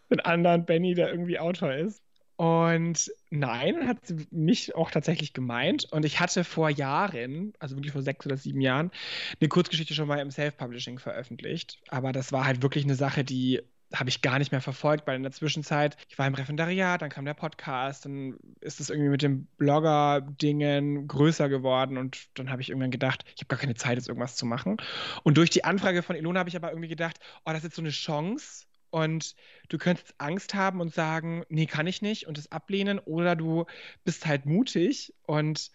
einen 0.09 0.21
anderen 0.21 0.65
Benny, 0.65 0.93
der 0.93 1.09
irgendwie 1.09 1.39
Autor 1.39 1.73
ist. 1.73 2.02
Und 2.35 3.11
nein, 3.29 3.87
hat 3.87 4.05
sie 4.05 4.27
mich 4.31 4.75
auch 4.75 4.91
tatsächlich 4.91 5.33
gemeint. 5.33 5.85
Und 5.91 6.03
ich 6.03 6.19
hatte 6.19 6.43
vor 6.43 6.69
Jahren, 6.69 7.53
also 7.59 7.75
wirklich 7.75 7.93
vor 7.93 8.01
sechs 8.01 8.25
oder 8.25 8.37
sieben 8.37 8.61
Jahren, 8.61 8.91
eine 9.39 9.49
Kurzgeschichte 9.49 9.93
schon 9.93 10.07
mal 10.07 10.19
im 10.19 10.31
Self-Publishing 10.31 10.99
veröffentlicht. 10.99 11.79
Aber 11.89 12.11
das 12.11 12.31
war 12.31 12.45
halt 12.45 12.61
wirklich 12.61 12.85
eine 12.85 12.95
Sache, 12.95 13.23
die 13.23 13.61
habe 13.93 14.09
ich 14.09 14.21
gar 14.21 14.39
nicht 14.39 14.51
mehr 14.51 14.61
verfolgt, 14.61 15.05
weil 15.05 15.15
in 15.15 15.23
der 15.23 15.31
Zwischenzeit, 15.31 15.97
ich 16.09 16.17
war 16.17 16.25
im 16.25 16.33
Referendariat, 16.33 17.01
dann 17.01 17.09
kam 17.09 17.25
der 17.25 17.35
Podcast, 17.35 18.05
dann 18.05 18.37
ist 18.59 18.79
es 18.79 18.89
irgendwie 18.89 19.09
mit 19.09 19.21
dem 19.21 19.45
Blogger-Dingen 19.57 21.07
größer 21.07 21.47
geworden 21.47 21.97
und 21.97 22.27
dann 22.33 22.49
habe 22.49 22.61
ich 22.61 22.69
irgendwann 22.69 22.91
gedacht, 22.91 23.23
ich 23.35 23.41
habe 23.41 23.47
gar 23.49 23.59
keine 23.59 23.75
Zeit, 23.75 23.97
jetzt 23.97 24.07
irgendwas 24.07 24.35
zu 24.35 24.45
machen. 24.45 24.77
Und 25.21 25.37
durch 25.37 25.51
die 25.51 25.63
Anfrage 25.63 26.01
von 26.01 26.15
Ilona 26.15 26.39
habe 26.39 26.49
ich 26.49 26.55
aber 26.55 26.69
irgendwie 26.71 26.89
gedacht, 26.89 27.19
oh, 27.45 27.51
das 27.51 27.57
ist 27.57 27.65
jetzt 27.65 27.75
so 27.75 27.81
eine 27.83 27.91
Chance, 27.91 28.65
und 28.93 29.35
du 29.69 29.79
könntest 29.79 30.13
Angst 30.19 30.53
haben 30.53 30.79
und 30.79 30.93
sagen, 30.93 31.43
nee, 31.49 31.65
kann 31.65 31.87
ich 31.87 32.03
nicht 32.03 32.27
und 32.27 32.37
es 32.37 32.51
ablehnen 32.51 32.99
oder 32.99 33.35
du 33.35 33.65
bist 34.03 34.27
halt 34.27 34.45
mutig 34.45 35.15
und 35.23 35.71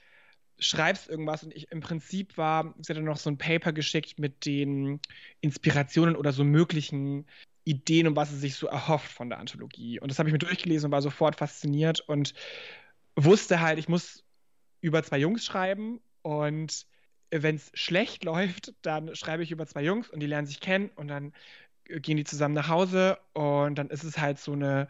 schreibst 0.60 1.08
irgendwas 1.08 1.42
und 1.42 1.52
ich 1.52 1.70
im 1.72 1.80
Prinzip 1.80 2.36
war, 2.38 2.74
sie 2.78 2.92
hat 2.92 2.96
dann 2.96 3.04
noch 3.04 3.16
so 3.16 3.28
ein 3.28 3.36
Paper 3.36 3.72
geschickt 3.72 4.20
mit 4.20 4.46
den 4.46 5.00
Inspirationen 5.40 6.14
oder 6.14 6.32
so 6.32 6.44
möglichen 6.44 7.26
Ideen 7.64 8.06
und 8.06 8.14
was 8.14 8.30
sie 8.30 8.38
sich 8.38 8.54
so 8.54 8.68
erhofft 8.68 9.10
von 9.10 9.30
der 9.30 9.40
Anthologie. 9.40 9.98
Und 9.98 10.12
das 10.12 10.20
habe 10.20 10.28
ich 10.28 10.32
mir 10.32 10.38
durchgelesen 10.38 10.86
und 10.86 10.92
war 10.92 11.02
sofort 11.02 11.34
fasziniert 11.36 12.00
und 12.00 12.34
wusste 13.16 13.60
halt, 13.60 13.80
ich 13.80 13.88
muss 13.88 14.24
über 14.80 15.02
zwei 15.02 15.18
Jungs 15.18 15.44
schreiben 15.44 16.00
und 16.22 16.86
wenn 17.32 17.56
es 17.56 17.72
schlecht 17.74 18.22
läuft, 18.24 18.74
dann 18.82 19.16
schreibe 19.16 19.42
ich 19.42 19.50
über 19.50 19.66
zwei 19.66 19.82
Jungs 19.82 20.08
und 20.08 20.20
die 20.20 20.26
lernen 20.26 20.46
sich 20.46 20.60
kennen 20.60 20.90
und 20.94 21.08
dann 21.08 21.32
gehen 21.88 22.16
die 22.16 22.24
zusammen 22.24 22.54
nach 22.54 22.68
Hause 22.68 23.18
und 23.32 23.76
dann 23.76 23.90
ist 23.90 24.04
es 24.04 24.18
halt 24.18 24.38
so 24.38 24.52
eine 24.52 24.88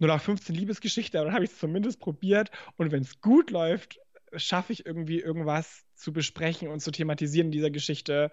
0815 0.00 0.54
Liebesgeschichte, 0.54 1.18
aber 1.18 1.26
dann 1.26 1.34
habe 1.34 1.44
ich 1.44 1.50
es 1.50 1.58
zumindest 1.58 2.00
probiert 2.00 2.50
und 2.76 2.92
wenn 2.92 3.02
es 3.02 3.20
gut 3.20 3.50
läuft, 3.50 4.00
schaffe 4.36 4.72
ich 4.72 4.86
irgendwie 4.86 5.20
irgendwas 5.20 5.84
zu 5.94 6.12
besprechen 6.12 6.68
und 6.68 6.80
zu 6.80 6.90
thematisieren 6.90 7.46
in 7.48 7.52
dieser 7.52 7.70
Geschichte, 7.70 8.30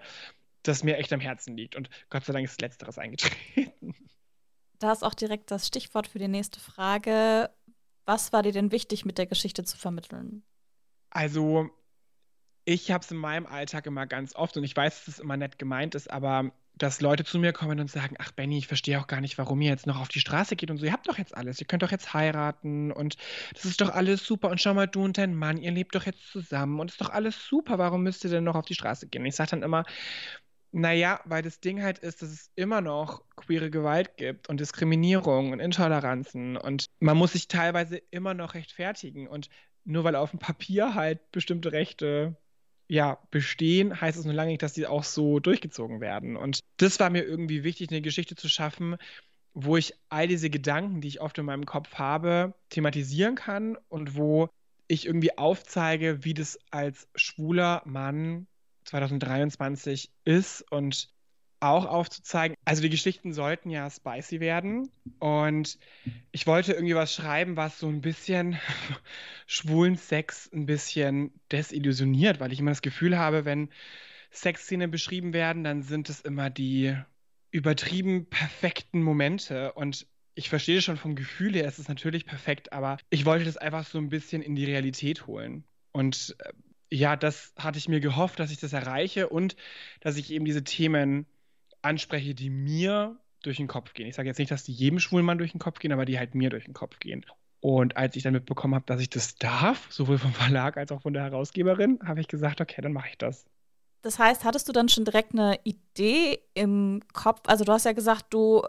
das 0.64 0.84
mir 0.84 0.98
echt 0.98 1.14
am 1.14 1.20
Herzen 1.20 1.56
liegt. 1.56 1.76
Und 1.76 1.90
Gott 2.10 2.26
sei 2.26 2.34
Dank 2.34 2.46
ist 2.46 2.62
Letzteres 2.62 2.98
eingetreten. 2.98 3.96
Da 4.80 4.92
ist 4.92 5.04
auch 5.04 5.14
direkt 5.14 5.52
das 5.52 5.68
Stichwort 5.68 6.08
für 6.08 6.20
die 6.20 6.28
nächste 6.28 6.60
Frage. 6.60 7.52
Was 8.06 8.34
war 8.34 8.42
dir 8.42 8.52
denn 8.52 8.72
wichtig, 8.72 9.06
mit 9.06 9.18
der 9.20 9.28
Geschichte 9.28 9.64
zu 9.64 9.78
vermitteln? 9.78 10.44
Also, 11.12 11.70
ich 12.66 12.90
habe 12.90 13.04
es 13.04 13.12
in 13.12 13.18
meinem 13.18 13.46
Alltag 13.46 13.86
immer 13.86 14.08
ganz 14.08 14.36
oft 14.36 14.58
und 14.58 14.64
ich 14.64 14.76
weiß, 14.76 15.06
dass 15.06 15.16
es 15.16 15.20
immer 15.20 15.38
nett 15.38 15.60
gemeint 15.60 15.94
ist, 15.94 16.10
aber 16.10 16.52
dass 16.82 17.00
Leute 17.02 17.24
zu 17.24 17.38
mir 17.38 17.54
kommen 17.54 17.80
und 17.80 17.92
sagen, 17.92 18.16
ach 18.18 18.32
Benny, 18.32 18.58
ich 18.58 18.68
verstehe 18.68 19.00
auch 19.00 19.08
gar 19.08 19.22
nicht, 19.22 19.38
warum 19.38 19.62
ihr 19.62 19.70
jetzt 19.70 19.86
noch 19.86 20.00
auf 20.00 20.08
die 20.08 20.20
Straße 20.20 20.56
geht 20.56 20.72
und 20.72 20.78
so, 20.78 20.86
ihr 20.86 20.94
habt 20.94 21.08
doch 21.08 21.18
jetzt 21.18 21.36
alles, 21.36 21.60
ihr 21.60 21.68
könnt 21.68 21.84
doch 21.84 21.92
jetzt 21.92 22.14
heiraten 22.14 22.92
und 22.92 23.18
das 23.54 23.66
ist 23.66 23.82
doch 23.82 23.90
alles 23.90 24.26
super. 24.26 24.50
Und 24.50 24.60
schau 24.60 24.74
mal, 24.74 24.88
du 24.88 25.04
und 25.04 25.18
dein 25.18 25.36
Mann, 25.36 25.58
ihr 25.58 25.72
lebt 25.72 25.94
doch 25.94 26.06
jetzt 26.06 26.28
zusammen 26.32 26.80
und 26.80 26.90
ist 26.90 27.00
doch 27.00 27.10
alles 27.10 27.46
super, 27.46 27.78
warum 27.78 28.02
müsst 28.02 28.24
ihr 28.24 28.32
denn 28.32 28.44
noch 28.44 28.56
auf 28.56 28.66
die 28.66 28.74
Straße 28.74 29.08
gehen? 29.08 29.26
Ich 29.26 29.36
sage 29.36 29.52
dann 29.52 29.64
immer, 29.64 29.84
naja, 30.72 31.20
weil 31.26 31.44
das 31.44 31.60
Ding 31.60 31.84
halt 31.84 32.00
ist, 32.00 32.22
dass 32.22 32.30
es 32.30 32.52
immer 32.56 32.82
noch 32.82 33.24
queere 33.36 33.70
Gewalt 33.70 34.18
gibt 34.18 34.50
und 34.50 34.60
Diskriminierung 34.60 35.52
und 35.52 35.60
Intoleranzen. 35.60 36.58
Und 36.58 36.86
man 37.00 37.18
muss 37.18 37.34
sich 37.34 37.48
teilweise 37.48 37.98
immer 37.98 38.34
noch 38.34 38.54
rechtfertigen. 38.54 39.28
Und 39.28 39.50
nur 39.84 40.04
weil 40.04 40.16
auf 40.16 40.32
dem 40.32 40.40
Papier 40.40 40.96
halt 40.96 41.32
bestimmte 41.32 41.74
Rechte 41.74 42.38
ja, 42.92 43.20
bestehen, 43.32 44.02
heißt 44.02 44.20
es 44.20 44.26
nur 44.26 44.34
lange 44.34 44.52
nicht, 44.52 44.64
dass 44.64 44.74
die 44.74 44.86
auch 44.86 45.06
so 45.06 45.40
durchgezogen 45.40 46.02
werden. 46.02 46.36
Und 46.36 46.60
das 46.76 47.00
war 47.00 47.10
mir 47.10 47.24
irgendwie 47.24 47.64
wichtig, 47.64 47.90
eine 47.90 48.02
Geschichte 48.02 48.36
zu 48.36 48.50
schaffen, 48.50 48.98
wo 49.54 49.78
ich 49.78 49.94
all 50.10 50.28
diese 50.28 50.50
Gedanken, 50.50 51.00
die 51.00 51.08
ich 51.08 51.22
oft 51.22 51.38
in 51.38 51.46
meinem 51.46 51.66
Kopf 51.66 51.94
habe, 51.94 52.54
thematisieren 52.68 53.36
kann 53.36 53.78
und 53.88 54.18
wo 54.18 54.50
ich 54.90 55.06
irgendwie 55.06 55.38
aufzeige, 55.38 56.26
wie 56.26 56.34
das 56.34 56.60
als 56.70 57.08
schwuler 57.16 57.82
Mann 57.86 58.48
2023 58.84 60.12
ist 60.26 60.70
und 60.70 61.10
auch 61.62 61.86
aufzuzeigen. 61.86 62.58
Also 62.66 62.82
die 62.82 62.90
Geschichten 62.90 63.34
sollten 63.34 63.70
ja 63.70 63.90
spicy 63.90 64.40
werden 64.40 64.90
und 65.20 65.78
ich 66.32 66.48
wollte 66.48 66.74
irgendwie 66.74 66.96
was 66.96 67.14
schreiben, 67.14 67.56
was 67.56 67.80
so 67.80 67.88
ein 67.88 68.02
bisschen 68.02 68.60
schwulen 69.48 69.96
Sex 69.96 70.50
ein 70.52 70.66
bisschen 70.66 71.32
desillusioniert, 71.52 72.40
weil 72.40 72.52
ich 72.52 72.60
immer 72.60 72.72
das 72.72 72.82
Gefühl 72.82 73.18
habe, 73.18 73.46
wenn 73.46 73.70
Sexszenen 74.32 74.90
beschrieben 74.90 75.34
werden, 75.34 75.64
dann 75.64 75.84
sind 75.84 76.10
es 76.10 76.22
immer 76.22 76.50
die 76.50 76.96
übertrieben 77.52 78.28
perfekten 78.30 79.04
Momente 79.04 79.74
und 79.74 80.08
ich 80.34 80.50
verstehe 80.50 80.82
schon 80.82 80.98
vom 80.98 81.16
Gefühl 81.16 81.54
her, 81.54 81.66
es 81.66 81.78
ist 81.78 81.90
natürlich 81.90 82.26
perfekt, 82.26 82.72
aber 82.74 82.98
ich 83.10 83.26
wollte 83.26 83.46
das 83.46 83.58
einfach 83.58 83.86
so 83.86 83.98
ein 83.98 84.10
bisschen 84.10 84.42
in 84.42 84.56
die 84.56 84.66
Realität 84.66 85.28
holen. 85.28 85.66
Und 85.92 86.36
äh, 86.40 86.54
ja, 86.90 87.16
das 87.16 87.54
hatte 87.58 87.78
ich 87.78 87.90
mir 87.90 88.00
gehofft, 88.00 88.40
dass 88.40 88.52
ich 88.52 88.60
das 88.60 88.74
erreiche 88.74 89.30
und 89.30 89.56
dass 90.00 90.18
ich 90.18 90.32
eben 90.32 90.46
diese 90.46 90.64
Themen 90.64 91.26
anspreche, 91.82 92.36
die 92.36 92.50
mir 92.50 93.18
durch 93.42 93.58
den 93.58 93.68
Kopf 93.68 93.94
gehen. 93.94 94.08
Ich 94.08 94.16
sage 94.16 94.30
jetzt 94.30 94.38
nicht, 94.38 94.52
dass 94.52 94.64
die 94.64 94.74
jedem 94.74 95.00
schwulen 95.00 95.26
Mann 95.26 95.38
durch 95.38 95.52
den 95.52 95.60
Kopf 95.60 95.80
gehen, 95.80 95.92
aber 95.92 96.06
die 96.06 96.20
halt 96.20 96.36
mir 96.36 96.50
durch 96.50 96.66
den 96.66 96.74
Kopf 96.74 97.00
gehen. 97.00 97.26
Und 97.60 97.96
als 97.96 98.16
ich 98.16 98.24
dann 98.24 98.34
mitbekommen 98.34 98.76
habe, 98.76 98.86
dass 98.88 99.02
ich 99.02 99.10
das 99.10 99.36
darf, 99.36 99.88
sowohl 99.92 100.18
vom 100.18 100.34
Verlag 100.34 100.78
als 100.78 100.92
auch 100.92 101.02
von 101.02 101.14
der 101.14 101.24
Herausgeberin, 101.24 102.00
habe 102.04 102.20
ich 102.20 102.28
gesagt, 102.28 102.62
okay, 102.62 102.82
dann 102.82 102.94
mache 102.94 103.10
ich 103.10 103.18
das. 103.18 103.46
Das 104.02 104.18
heißt, 104.18 104.44
hattest 104.44 104.68
du 104.68 104.72
dann 104.72 104.90
schon 104.90 105.06
direkt 105.06 105.34
eine 105.34 105.60
Idee 105.64 106.40
im 106.56 107.02
Kopf? 107.14 107.42
Also 107.46 107.64
du 107.64 107.72
hast 107.72 107.86
ja 107.86 107.94
gesagt, 107.94 108.26
du 108.32 108.64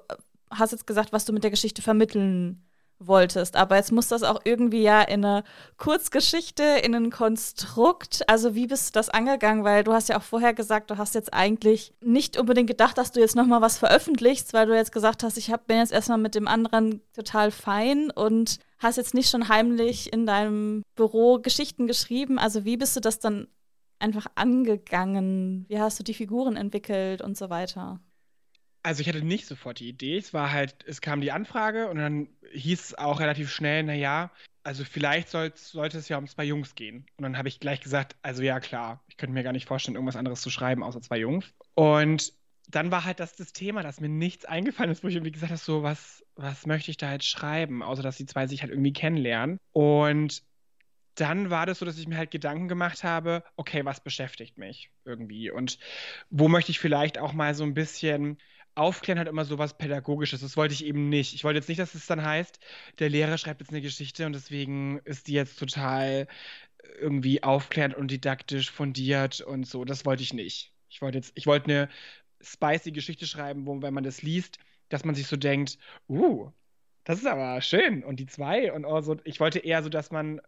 hast 0.50 0.72
jetzt 0.72 0.86
gesagt, 0.86 1.12
was 1.12 1.24
du 1.24 1.32
mit 1.32 1.42
der 1.42 1.50
Geschichte 1.50 1.80
vermitteln 1.80 2.66
wolltest. 3.06 3.56
Aber 3.56 3.76
jetzt 3.76 3.92
muss 3.92 4.08
das 4.08 4.22
auch 4.22 4.40
irgendwie 4.44 4.82
ja 4.82 5.02
in 5.02 5.24
eine 5.24 5.44
Kurzgeschichte, 5.76 6.62
in 6.62 6.94
ein 6.94 7.10
Konstrukt. 7.10 8.22
Also 8.28 8.54
wie 8.54 8.66
bist 8.66 8.88
du 8.88 8.98
das 8.98 9.08
angegangen? 9.08 9.64
Weil 9.64 9.84
du 9.84 9.92
hast 9.92 10.08
ja 10.08 10.18
auch 10.18 10.22
vorher 10.22 10.54
gesagt, 10.54 10.90
du 10.90 10.98
hast 10.98 11.14
jetzt 11.14 11.32
eigentlich 11.32 11.94
nicht 12.00 12.38
unbedingt 12.38 12.68
gedacht, 12.68 12.98
dass 12.98 13.12
du 13.12 13.20
jetzt 13.20 13.36
noch 13.36 13.46
mal 13.46 13.60
was 13.60 13.78
veröffentlichst, 13.78 14.52
weil 14.52 14.66
du 14.66 14.74
jetzt 14.74 14.92
gesagt 14.92 15.22
hast, 15.22 15.36
ich 15.36 15.50
hab, 15.50 15.66
bin 15.66 15.78
jetzt 15.78 15.92
erstmal 15.92 16.18
mit 16.18 16.34
dem 16.34 16.48
anderen 16.48 17.00
total 17.14 17.50
fein 17.50 18.10
und 18.10 18.58
hast 18.78 18.96
jetzt 18.96 19.14
nicht 19.14 19.30
schon 19.30 19.48
heimlich 19.48 20.12
in 20.12 20.26
deinem 20.26 20.82
Büro 20.96 21.38
Geschichten 21.38 21.86
geschrieben. 21.86 22.38
Also 22.38 22.64
wie 22.64 22.76
bist 22.76 22.96
du 22.96 23.00
das 23.00 23.18
dann 23.18 23.48
einfach 23.98 24.26
angegangen? 24.34 25.64
Wie 25.68 25.80
hast 25.80 25.98
du 25.98 26.02
die 26.02 26.14
Figuren 26.14 26.56
entwickelt 26.56 27.22
und 27.22 27.36
so 27.36 27.48
weiter? 27.48 28.00
Also 28.82 29.00
ich 29.00 29.08
hatte 29.08 29.22
nicht 29.22 29.46
sofort 29.46 29.78
die 29.78 29.88
Idee. 29.88 30.16
Es 30.16 30.34
war 30.34 30.50
halt, 30.50 30.84
es 30.86 31.00
kam 31.00 31.20
die 31.20 31.32
Anfrage 31.32 31.88
und 31.88 31.98
dann 31.98 32.28
hieß 32.52 32.80
es 32.80 32.94
auch 32.98 33.20
relativ 33.20 33.50
schnell, 33.50 33.84
naja, 33.84 34.30
also 34.64 34.84
vielleicht 34.84 35.28
sollte 35.28 35.98
es 35.98 36.08
ja 36.08 36.18
um 36.18 36.26
zwei 36.26 36.44
Jungs 36.44 36.74
gehen. 36.74 37.06
Und 37.16 37.24
dann 37.24 37.36
habe 37.36 37.48
ich 37.48 37.60
gleich 37.60 37.80
gesagt, 37.80 38.16
also 38.22 38.42
ja 38.42 38.60
klar, 38.60 39.02
ich 39.08 39.16
könnte 39.16 39.34
mir 39.34 39.42
gar 39.42 39.52
nicht 39.52 39.66
vorstellen, 39.66 39.96
irgendwas 39.96 40.16
anderes 40.16 40.40
zu 40.40 40.50
schreiben, 40.50 40.82
außer 40.82 41.00
zwei 41.00 41.18
Jungs. 41.18 41.52
Und 41.74 42.32
dann 42.68 42.90
war 42.90 43.04
halt 43.04 43.20
das 43.20 43.34
das 43.34 43.52
Thema, 43.52 43.82
dass 43.82 44.00
mir 44.00 44.08
nichts 44.08 44.44
eingefallen 44.44 44.90
ist, 44.90 45.02
wo 45.02 45.08
ich 45.08 45.14
irgendwie 45.14 45.32
gesagt 45.32 45.50
habe, 45.50 45.60
so 45.60 45.82
was, 45.82 46.24
was 46.36 46.66
möchte 46.66 46.90
ich 46.90 46.96
da 46.96 47.12
jetzt 47.12 47.26
schreiben, 47.26 47.82
außer 47.82 48.02
dass 48.02 48.16
die 48.16 48.26
zwei 48.26 48.46
sich 48.46 48.62
halt 48.62 48.70
irgendwie 48.70 48.92
kennenlernen. 48.92 49.58
Und 49.72 50.42
dann 51.16 51.50
war 51.50 51.66
das 51.66 51.80
so, 51.80 51.84
dass 51.84 51.98
ich 51.98 52.08
mir 52.08 52.16
halt 52.16 52.30
Gedanken 52.30 52.68
gemacht 52.68 53.04
habe, 53.04 53.44
okay, 53.56 53.84
was 53.84 54.02
beschäftigt 54.02 54.58
mich 54.58 54.90
irgendwie 55.04 55.50
und 55.50 55.78
wo 56.30 56.48
möchte 56.48 56.70
ich 56.70 56.78
vielleicht 56.78 57.18
auch 57.18 57.32
mal 57.32 57.54
so 57.54 57.64
ein 57.64 57.74
bisschen 57.74 58.38
Aufklären 58.74 59.18
hat 59.18 59.28
immer 59.28 59.44
so 59.44 59.58
was 59.58 59.76
Pädagogisches. 59.76 60.40
Das 60.40 60.56
wollte 60.56 60.74
ich 60.74 60.84
eben 60.84 61.08
nicht. 61.08 61.34
Ich 61.34 61.44
wollte 61.44 61.58
jetzt 61.58 61.68
nicht, 61.68 61.78
dass 61.80 61.94
es 61.94 62.06
dann 62.06 62.24
heißt, 62.24 62.58
der 62.98 63.10
Lehrer 63.10 63.38
schreibt 63.38 63.60
jetzt 63.60 63.70
eine 63.70 63.82
Geschichte 63.82 64.26
und 64.26 64.32
deswegen 64.32 64.98
ist 65.04 65.28
die 65.28 65.34
jetzt 65.34 65.58
total 65.58 66.26
irgendwie 67.00 67.42
aufklärend 67.42 67.94
und 67.94 68.10
didaktisch 68.10 68.70
fundiert 68.70 69.40
und 69.40 69.66
so. 69.66 69.84
Das 69.84 70.04
wollte 70.04 70.22
ich 70.22 70.32
nicht. 70.32 70.72
Ich 70.88 71.02
wollte 71.02 71.18
jetzt, 71.18 71.32
ich 71.34 71.46
wollte 71.46 71.70
eine 71.70 71.88
spicy 72.40 72.92
Geschichte 72.92 73.26
schreiben, 73.26 73.66
wo, 73.66 73.80
wenn 73.82 73.94
man 73.94 74.04
das 74.04 74.22
liest, 74.22 74.58
dass 74.88 75.04
man 75.04 75.14
sich 75.14 75.26
so 75.26 75.36
denkt, 75.36 75.78
uh, 76.08 76.50
das 77.04 77.18
ist 77.18 77.26
aber 77.26 77.60
schön. 77.60 78.04
Und 78.04 78.20
die 78.20 78.26
zwei 78.26 78.72
und 78.72 78.84
oh, 78.84 79.00
so, 79.00 79.16
ich 79.24 79.40
wollte 79.40 79.58
eher 79.60 79.82
so, 79.82 79.88
dass 79.88 80.10
man 80.10 80.40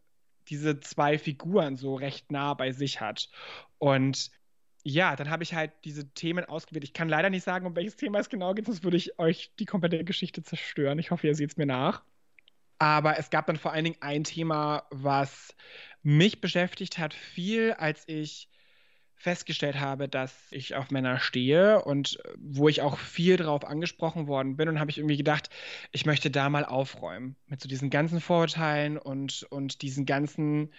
diese 0.48 0.80
zwei 0.80 1.18
Figuren 1.18 1.76
so 1.76 1.94
recht 1.94 2.30
nah 2.30 2.54
bei 2.54 2.72
sich 2.72 3.00
hat. 3.00 3.28
Und 3.78 4.30
ja, 4.84 5.16
dann 5.16 5.30
habe 5.30 5.42
ich 5.42 5.54
halt 5.54 5.72
diese 5.84 6.08
Themen 6.12 6.44
ausgewählt. 6.44 6.84
Ich 6.84 6.92
kann 6.92 7.08
leider 7.08 7.30
nicht 7.30 7.42
sagen, 7.42 7.66
um 7.66 7.74
welches 7.74 7.96
Thema 7.96 8.18
es 8.18 8.28
genau 8.28 8.52
geht, 8.52 8.66
sonst 8.66 8.84
würde 8.84 8.98
ich 8.98 9.18
euch 9.18 9.50
die 9.58 9.64
komplette 9.64 10.04
Geschichte 10.04 10.42
zerstören. 10.42 10.98
Ich 10.98 11.10
hoffe, 11.10 11.26
ihr 11.26 11.34
seht 11.34 11.50
es 11.50 11.56
mir 11.56 11.66
nach. 11.66 12.04
Aber 12.78 13.18
es 13.18 13.30
gab 13.30 13.46
dann 13.46 13.56
vor 13.56 13.72
allen 13.72 13.84
Dingen 13.84 13.96
ein 14.00 14.24
Thema, 14.24 14.86
was 14.90 15.56
mich 16.02 16.42
beschäftigt 16.42 16.98
hat, 16.98 17.14
viel, 17.14 17.72
als 17.72 18.04
ich 18.06 18.50
festgestellt 19.14 19.80
habe, 19.80 20.06
dass 20.06 20.34
ich 20.50 20.74
auf 20.74 20.90
Männer 20.90 21.18
stehe 21.18 21.82
und 21.82 22.18
wo 22.36 22.68
ich 22.68 22.82
auch 22.82 22.98
viel 22.98 23.38
drauf 23.38 23.64
angesprochen 23.64 24.26
worden 24.26 24.56
bin 24.56 24.68
und 24.68 24.80
habe 24.80 24.90
ich 24.90 24.98
irgendwie 24.98 25.16
gedacht, 25.16 25.48
ich 25.92 26.04
möchte 26.04 26.30
da 26.30 26.50
mal 26.50 26.66
aufräumen 26.66 27.36
mit 27.46 27.62
so 27.62 27.68
diesen 27.68 27.88
ganzen 27.88 28.20
Vorurteilen 28.20 28.98
und, 28.98 29.46
und 29.48 29.80
diesen 29.80 30.04
ganzen 30.04 30.74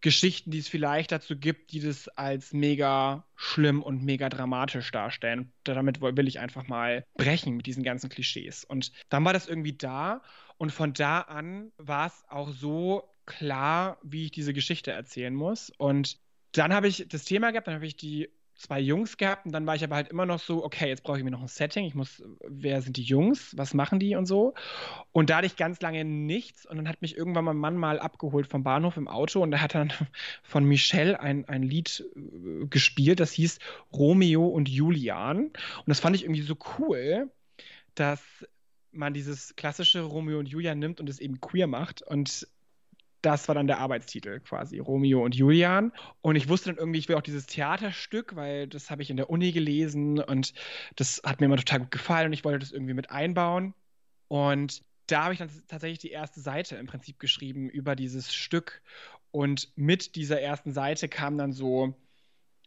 Geschichten, 0.00 0.50
die 0.50 0.58
es 0.58 0.68
vielleicht 0.68 1.12
dazu 1.12 1.36
gibt, 1.36 1.72
die 1.72 1.80
das 1.80 2.08
als 2.08 2.52
mega 2.52 3.26
schlimm 3.34 3.82
und 3.82 4.02
mega 4.02 4.28
dramatisch 4.28 4.90
darstellen. 4.90 5.52
Damit 5.64 6.00
will 6.00 6.28
ich 6.28 6.38
einfach 6.38 6.68
mal 6.68 7.04
brechen 7.14 7.56
mit 7.56 7.66
diesen 7.66 7.82
ganzen 7.82 8.08
Klischees. 8.08 8.64
Und 8.64 8.92
dann 9.08 9.24
war 9.24 9.32
das 9.32 9.48
irgendwie 9.48 9.72
da 9.72 10.22
und 10.58 10.70
von 10.72 10.92
da 10.92 11.20
an 11.20 11.72
war 11.76 12.06
es 12.06 12.24
auch 12.28 12.50
so 12.50 13.10
klar, 13.26 13.98
wie 14.02 14.26
ich 14.26 14.30
diese 14.30 14.52
Geschichte 14.52 14.92
erzählen 14.92 15.34
muss. 15.34 15.70
Und 15.78 16.18
dann 16.52 16.72
habe 16.72 16.88
ich 16.88 17.06
das 17.08 17.24
Thema 17.24 17.50
gehabt, 17.50 17.66
dann 17.66 17.74
habe 17.74 17.86
ich 17.86 17.96
die 17.96 18.30
zwei 18.56 18.80
Jungs 18.80 19.16
gehabt 19.16 19.46
und 19.46 19.52
dann 19.52 19.66
war 19.66 19.74
ich 19.74 19.84
aber 19.84 19.96
halt 19.96 20.08
immer 20.08 20.26
noch 20.26 20.38
so, 20.38 20.64
okay, 20.64 20.88
jetzt 20.88 21.02
brauche 21.02 21.18
ich 21.18 21.24
mir 21.24 21.30
noch 21.30 21.42
ein 21.42 21.48
Setting. 21.48 21.84
Ich 21.84 21.94
muss, 21.94 22.22
wer 22.46 22.82
sind 22.82 22.96
die 22.96 23.02
Jungs? 23.02 23.56
Was 23.56 23.74
machen 23.74 24.00
die 24.00 24.16
und 24.16 24.26
so? 24.26 24.54
Und 25.12 25.30
da 25.30 25.38
hatte 25.38 25.46
ich 25.46 25.56
ganz 25.56 25.80
lange 25.80 26.04
nichts 26.04 26.66
und 26.66 26.76
dann 26.76 26.88
hat 26.88 27.02
mich 27.02 27.16
irgendwann 27.16 27.44
mein 27.44 27.56
Mann 27.56 27.76
mal 27.76 27.98
abgeholt 27.98 28.46
vom 28.46 28.62
Bahnhof 28.62 28.96
im 28.96 29.08
Auto 29.08 29.42
und 29.42 29.52
er 29.52 29.62
hat 29.62 29.74
dann 29.74 29.92
von 30.42 30.64
Michelle 30.64 31.20
ein, 31.20 31.48
ein 31.48 31.62
Lied 31.62 32.04
äh, 32.16 32.66
gespielt, 32.66 33.20
das 33.20 33.32
hieß 33.32 33.58
Romeo 33.92 34.46
und 34.46 34.68
Julian. 34.68 35.46
Und 35.46 35.86
das 35.86 36.00
fand 36.00 36.16
ich 36.16 36.24
irgendwie 36.24 36.42
so 36.42 36.56
cool, 36.78 37.30
dass 37.94 38.22
man 38.92 39.14
dieses 39.14 39.54
klassische 39.56 40.00
Romeo 40.00 40.38
und 40.38 40.48
Julian 40.48 40.78
nimmt 40.78 41.00
und 41.00 41.08
es 41.08 41.20
eben 41.20 41.40
queer 41.40 41.66
macht. 41.66 42.02
Und 42.02 42.48
das 43.22 43.48
war 43.48 43.54
dann 43.54 43.66
der 43.66 43.78
Arbeitstitel 43.78 44.40
quasi, 44.40 44.78
Romeo 44.78 45.24
und 45.24 45.34
Julian. 45.34 45.92
Und 46.20 46.36
ich 46.36 46.48
wusste 46.48 46.70
dann 46.70 46.78
irgendwie, 46.78 46.98
ich 46.98 47.08
will 47.08 47.16
auch 47.16 47.22
dieses 47.22 47.46
Theaterstück, 47.46 48.36
weil 48.36 48.68
das 48.68 48.90
habe 48.90 49.02
ich 49.02 49.10
in 49.10 49.16
der 49.16 49.30
Uni 49.30 49.52
gelesen 49.52 50.20
und 50.20 50.54
das 50.96 51.22
hat 51.24 51.40
mir 51.40 51.46
immer 51.46 51.56
total 51.56 51.80
gut 51.80 51.90
gefallen 51.90 52.26
und 52.26 52.32
ich 52.32 52.44
wollte 52.44 52.60
das 52.60 52.72
irgendwie 52.72 52.94
mit 52.94 53.10
einbauen. 53.10 53.74
Und 54.28 54.82
da 55.06 55.24
habe 55.24 55.32
ich 55.32 55.38
dann 55.38 55.50
tatsächlich 55.68 56.00
die 56.00 56.10
erste 56.10 56.40
Seite 56.40 56.76
im 56.76 56.86
Prinzip 56.86 57.18
geschrieben 57.18 57.68
über 57.68 57.96
dieses 57.96 58.34
Stück. 58.34 58.82
Und 59.30 59.70
mit 59.76 60.16
dieser 60.16 60.40
ersten 60.40 60.72
Seite 60.72 61.08
kam 61.08 61.38
dann 61.38 61.52
so, 61.52 61.94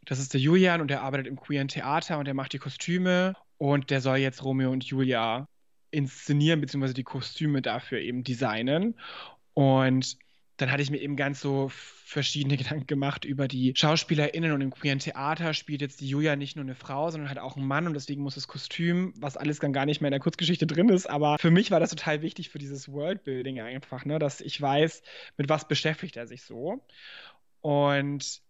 das 0.05 0.19
ist 0.19 0.33
der 0.33 0.41
Julian 0.41 0.81
und 0.81 0.89
der 0.89 1.01
arbeitet 1.01 1.27
im 1.27 1.39
queeren 1.39 1.67
Theater 1.67 2.17
und 2.17 2.25
der 2.25 2.33
macht 2.33 2.53
die 2.53 2.59
Kostüme 2.59 3.35
und 3.57 3.89
der 3.89 4.01
soll 4.01 4.17
jetzt 4.17 4.43
Romeo 4.43 4.71
und 4.71 4.83
Julia 4.85 5.47
inszenieren, 5.91 6.61
beziehungsweise 6.61 6.93
die 6.93 7.03
Kostüme 7.03 7.61
dafür 7.61 7.99
eben 7.99 8.23
designen. 8.23 8.95
Und 9.53 10.17
dann 10.61 10.71
hatte 10.71 10.83
ich 10.83 10.91
mir 10.91 10.99
eben 10.99 11.15
ganz 11.15 11.39
so 11.41 11.69
verschiedene 11.69 12.57
Gedanken 12.57 12.87
gemacht 12.87 13.25
über 13.25 13.47
die 13.47 13.73
SchauspielerInnen 13.75 14.51
und 14.51 14.61
im 14.61 14.71
queeren 14.71 14.99
Theater 14.99 15.53
spielt 15.53 15.81
jetzt 15.81 16.01
die 16.01 16.09
Julia 16.09 16.35
nicht 16.35 16.55
nur 16.55 16.65
eine 16.65 16.75
Frau, 16.75 17.09
sondern 17.09 17.29
halt 17.29 17.39
auch 17.39 17.55
ein 17.57 17.65
Mann 17.65 17.87
und 17.87 17.93
deswegen 17.93 18.21
muss 18.21 18.35
das 18.35 18.47
Kostüm, 18.47 19.13
was 19.17 19.37
alles 19.37 19.59
dann 19.59 19.73
gar 19.73 19.85
nicht 19.85 20.01
mehr 20.01 20.09
in 20.09 20.13
der 20.13 20.19
Kurzgeschichte 20.19 20.67
drin 20.67 20.89
ist, 20.89 21.09
aber 21.09 21.37
für 21.39 21.51
mich 21.51 21.71
war 21.71 21.79
das 21.79 21.91
total 21.91 22.21
wichtig 22.21 22.49
für 22.49 22.59
dieses 22.59 22.91
Worldbuilding 22.91 23.59
einfach, 23.61 24.05
ne, 24.05 24.19
dass 24.19 24.41
ich 24.41 24.61
weiß, 24.61 25.01
mit 25.37 25.49
was 25.49 25.67
beschäftigt 25.67 26.17
er 26.17 26.27
sich 26.27 26.43
so. 26.43 26.83
Und 27.61 28.41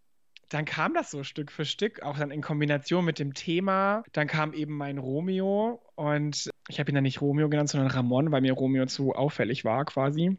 dann 0.49 0.65
kam 0.65 0.93
das 0.95 1.11
so 1.11 1.23
Stück 1.23 1.51
für 1.51 1.65
Stück, 1.65 2.01
auch 2.01 2.17
dann 2.17 2.31
in 2.31 2.41
Kombination 2.41 3.05
mit 3.05 3.19
dem 3.19 3.33
Thema. 3.35 4.03
Dann 4.13 4.27
kam 4.27 4.53
eben 4.53 4.75
mein 4.75 4.97
Romeo 4.97 5.81
und 5.95 6.49
ich 6.67 6.79
habe 6.79 6.91
ihn 6.91 6.95
dann 6.95 7.03
nicht 7.03 7.21
Romeo 7.21 7.49
genannt, 7.49 7.69
sondern 7.69 7.91
Ramon, 7.91 8.31
weil 8.31 8.41
mir 8.41 8.53
Romeo 8.53 8.85
zu 8.87 9.13
auffällig 9.13 9.63
war 9.63 9.85
quasi. 9.85 10.37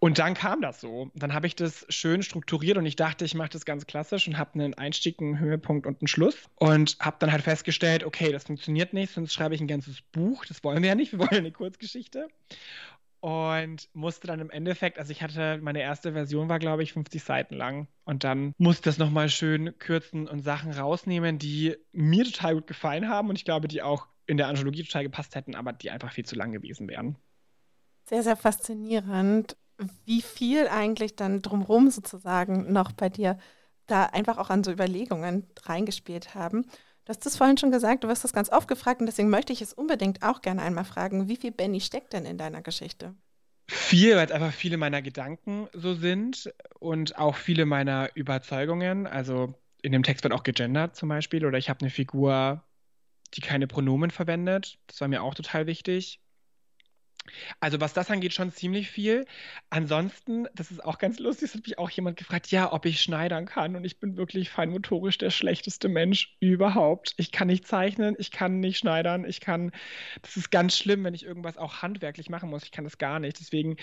Und 0.00 0.18
dann 0.18 0.32
kam 0.32 0.62
das 0.62 0.80
so. 0.80 1.10
Dann 1.14 1.34
habe 1.34 1.46
ich 1.46 1.54
das 1.54 1.84
schön 1.90 2.22
strukturiert 2.22 2.78
und 2.78 2.86
ich 2.86 2.96
dachte, 2.96 3.26
ich 3.26 3.34
mache 3.34 3.50
das 3.50 3.66
ganz 3.66 3.86
klassisch 3.86 4.26
und 4.26 4.38
habe 4.38 4.54
einen 4.54 4.72
Einstieg, 4.72 5.20
einen 5.20 5.38
Höhepunkt 5.38 5.86
und 5.86 6.00
einen 6.00 6.08
Schluss. 6.08 6.48
Und 6.56 6.96
habe 7.00 7.16
dann 7.20 7.30
halt 7.30 7.42
festgestellt, 7.42 8.02
okay, 8.04 8.32
das 8.32 8.44
funktioniert 8.44 8.94
nicht, 8.94 9.12
sonst 9.12 9.34
schreibe 9.34 9.54
ich 9.54 9.60
ein 9.60 9.68
ganzes 9.68 10.00
Buch. 10.00 10.46
Das 10.46 10.64
wollen 10.64 10.82
wir 10.82 10.88
ja 10.88 10.94
nicht, 10.94 11.12
wir 11.12 11.18
wollen 11.18 11.28
eine 11.34 11.52
Kurzgeschichte. 11.52 12.28
Und 13.20 13.90
musste 13.92 14.26
dann 14.26 14.40
im 14.40 14.48
Endeffekt, 14.48 14.98
also 14.98 15.12
ich 15.12 15.22
hatte, 15.22 15.58
meine 15.62 15.82
erste 15.82 16.14
Version 16.14 16.48
war, 16.48 16.58
glaube 16.58 16.82
ich, 16.82 16.94
50 16.94 17.22
Seiten 17.22 17.54
lang. 17.54 17.86
Und 18.04 18.24
dann 18.24 18.54
musste 18.56 18.84
das 18.84 18.96
nochmal 18.96 19.28
schön 19.28 19.78
kürzen 19.78 20.26
und 20.26 20.40
Sachen 20.40 20.72
rausnehmen, 20.72 21.38
die 21.38 21.76
mir 21.92 22.24
total 22.24 22.54
gut 22.54 22.66
gefallen 22.66 23.06
haben 23.06 23.28
und 23.28 23.36
ich 23.36 23.44
glaube, 23.44 23.68
die 23.68 23.82
auch 23.82 24.06
in 24.26 24.38
der 24.38 24.48
Anthologie 24.48 24.84
total 24.84 25.02
gepasst 25.02 25.34
hätten, 25.34 25.54
aber 25.54 25.74
die 25.74 25.90
einfach 25.90 26.12
viel 26.12 26.24
zu 26.24 26.36
lang 26.36 26.52
gewesen 26.52 26.88
wären. 26.88 27.18
Sehr, 28.06 28.22
sehr 28.22 28.36
faszinierend 28.36 29.56
wie 30.04 30.22
viel 30.22 30.68
eigentlich 30.68 31.16
dann 31.16 31.42
drumherum 31.42 31.90
sozusagen 31.90 32.72
noch 32.72 32.92
bei 32.92 33.08
dir 33.08 33.38
da 33.86 34.06
einfach 34.06 34.38
auch 34.38 34.50
an 34.50 34.64
so 34.64 34.70
Überlegungen 34.70 35.46
reingespielt 35.64 36.34
haben. 36.34 36.62
Du 37.04 37.08
hast 37.08 37.26
es 37.26 37.36
vorhin 37.36 37.58
schon 37.58 37.72
gesagt, 37.72 38.04
du 38.04 38.08
wirst 38.08 38.24
das 38.24 38.32
ganz 38.32 38.50
oft 38.50 38.68
gefragt 38.68 39.00
und 39.00 39.06
deswegen 39.06 39.30
möchte 39.30 39.52
ich 39.52 39.62
es 39.62 39.72
unbedingt 39.72 40.22
auch 40.22 40.42
gerne 40.42 40.62
einmal 40.62 40.84
fragen, 40.84 41.28
wie 41.28 41.36
viel 41.36 41.50
Benny 41.50 41.80
steckt 41.80 42.12
denn 42.12 42.24
in 42.24 42.38
deiner 42.38 42.62
Geschichte? 42.62 43.14
Viel, 43.68 44.16
weil 44.16 44.26
es 44.26 44.32
einfach 44.32 44.52
viele 44.52 44.76
meiner 44.76 45.00
Gedanken 45.00 45.68
so 45.72 45.94
sind 45.94 46.52
und 46.78 47.18
auch 47.18 47.36
viele 47.36 47.66
meiner 47.66 48.10
Überzeugungen. 48.14 49.06
Also 49.06 49.54
in 49.82 49.92
dem 49.92 50.02
Text 50.02 50.24
wird 50.24 50.34
auch 50.34 50.42
gegendert 50.42 50.96
zum 50.96 51.08
Beispiel 51.08 51.46
oder 51.46 51.56
ich 51.56 51.70
habe 51.70 51.80
eine 51.80 51.90
Figur, 51.90 52.64
die 53.34 53.40
keine 53.40 53.66
Pronomen 53.66 54.10
verwendet. 54.10 54.78
Das 54.86 55.00
war 55.00 55.08
mir 55.08 55.22
auch 55.22 55.34
total 55.34 55.66
wichtig. 55.66 56.20
Also 57.60 57.80
was 57.80 57.92
das 57.92 58.10
angeht, 58.10 58.34
schon 58.34 58.52
ziemlich 58.52 58.90
viel. 58.90 59.26
Ansonsten, 59.70 60.46
das 60.54 60.70
ist 60.70 60.84
auch 60.84 60.98
ganz 60.98 61.18
lustig, 61.18 61.50
es 61.50 61.54
hat 61.54 61.64
mich 61.66 61.78
auch 61.78 61.90
jemand 61.90 62.16
gefragt, 62.16 62.50
ja, 62.50 62.72
ob 62.72 62.86
ich 62.86 63.00
schneidern 63.00 63.46
kann. 63.46 63.76
Und 63.76 63.84
ich 63.84 63.98
bin 63.98 64.16
wirklich 64.16 64.50
feinmotorisch 64.50 65.18
der 65.18 65.30
schlechteste 65.30 65.88
Mensch 65.88 66.36
überhaupt. 66.40 67.14
Ich 67.16 67.32
kann 67.32 67.48
nicht 67.48 67.66
zeichnen, 67.66 68.16
ich 68.18 68.30
kann 68.30 68.60
nicht 68.60 68.78
schneidern, 68.78 69.24
ich 69.24 69.40
kann, 69.40 69.72
das 70.22 70.36
ist 70.36 70.50
ganz 70.50 70.76
schlimm, 70.76 71.04
wenn 71.04 71.14
ich 71.14 71.24
irgendwas 71.24 71.56
auch 71.56 71.82
handwerklich 71.82 72.30
machen 72.30 72.50
muss. 72.50 72.64
Ich 72.64 72.72
kann 72.72 72.84
das 72.84 72.98
gar 72.98 73.20
nicht. 73.20 73.38
Deswegen, 73.40 73.76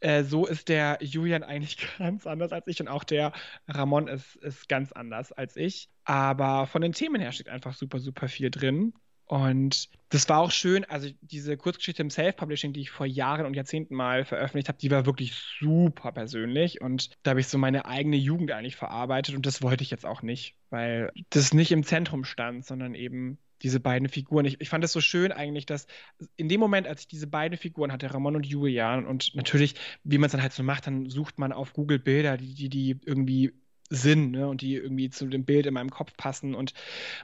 äh, 0.00 0.24
so 0.24 0.46
ist 0.46 0.68
der 0.68 0.98
Julian 1.00 1.42
eigentlich 1.42 1.78
ganz 1.98 2.26
anders 2.26 2.52
als 2.52 2.66
ich 2.66 2.80
und 2.80 2.88
auch 2.88 3.04
der 3.04 3.32
Ramon 3.68 4.08
ist, 4.08 4.36
ist 4.36 4.68
ganz 4.68 4.92
anders 4.92 5.32
als 5.32 5.56
ich. 5.56 5.88
Aber 6.04 6.66
von 6.66 6.82
den 6.82 6.92
Themen 6.92 7.20
her 7.20 7.32
steht 7.32 7.48
einfach 7.48 7.74
super, 7.74 7.98
super 7.98 8.28
viel 8.28 8.50
drin. 8.50 8.94
Und 9.26 9.88
das 10.08 10.28
war 10.28 10.38
auch 10.38 10.52
schön, 10.52 10.84
also 10.84 11.08
diese 11.20 11.56
Kurzgeschichte 11.56 12.00
im 12.00 12.10
Self-Publishing, 12.10 12.72
die 12.72 12.82
ich 12.82 12.90
vor 12.90 13.06
Jahren 13.06 13.44
und 13.44 13.54
Jahrzehnten 13.54 13.94
mal 13.94 14.24
veröffentlicht 14.24 14.68
habe, 14.68 14.78
die 14.78 14.90
war 14.90 15.04
wirklich 15.04 15.34
super 15.58 16.12
persönlich. 16.12 16.80
Und 16.80 17.10
da 17.24 17.30
habe 17.30 17.40
ich 17.40 17.48
so 17.48 17.58
meine 17.58 17.86
eigene 17.86 18.16
Jugend 18.16 18.52
eigentlich 18.52 18.76
verarbeitet. 18.76 19.34
Und 19.34 19.44
das 19.44 19.62
wollte 19.62 19.82
ich 19.82 19.90
jetzt 19.90 20.06
auch 20.06 20.22
nicht, 20.22 20.54
weil 20.70 21.10
das 21.30 21.52
nicht 21.52 21.72
im 21.72 21.82
Zentrum 21.82 22.24
stand, 22.24 22.64
sondern 22.64 22.94
eben 22.94 23.38
diese 23.62 23.80
beiden 23.80 24.08
Figuren. 24.08 24.44
Ich, 24.44 24.60
ich 24.60 24.68
fand 24.68 24.84
es 24.84 24.92
so 24.92 25.00
schön 25.00 25.32
eigentlich, 25.32 25.66
dass 25.66 25.88
in 26.36 26.48
dem 26.48 26.60
Moment, 26.60 26.86
als 26.86 27.00
ich 27.02 27.08
diese 27.08 27.26
beiden 27.26 27.58
Figuren 27.58 27.90
hatte, 27.90 28.12
Ramon 28.12 28.36
und 28.36 28.46
Julian, 28.46 29.06
und 29.06 29.34
natürlich, 29.34 29.74
wie 30.04 30.18
man 30.18 30.26
es 30.26 30.32
dann 30.32 30.42
halt 30.42 30.52
so 30.52 30.62
macht, 30.62 30.86
dann 30.86 31.08
sucht 31.10 31.38
man 31.38 31.52
auf 31.52 31.72
Google 31.72 31.98
Bilder, 31.98 32.36
die, 32.36 32.54
die, 32.54 32.68
die 32.68 33.00
irgendwie 33.04 33.52
Sinn 33.88 34.32
ne, 34.32 34.48
und 34.48 34.62
die 34.62 34.74
irgendwie 34.74 35.10
zu 35.10 35.26
dem 35.26 35.44
Bild 35.44 35.66
in 35.66 35.74
meinem 35.74 35.90
Kopf 35.90 36.16
passen. 36.16 36.54
Und 36.54 36.72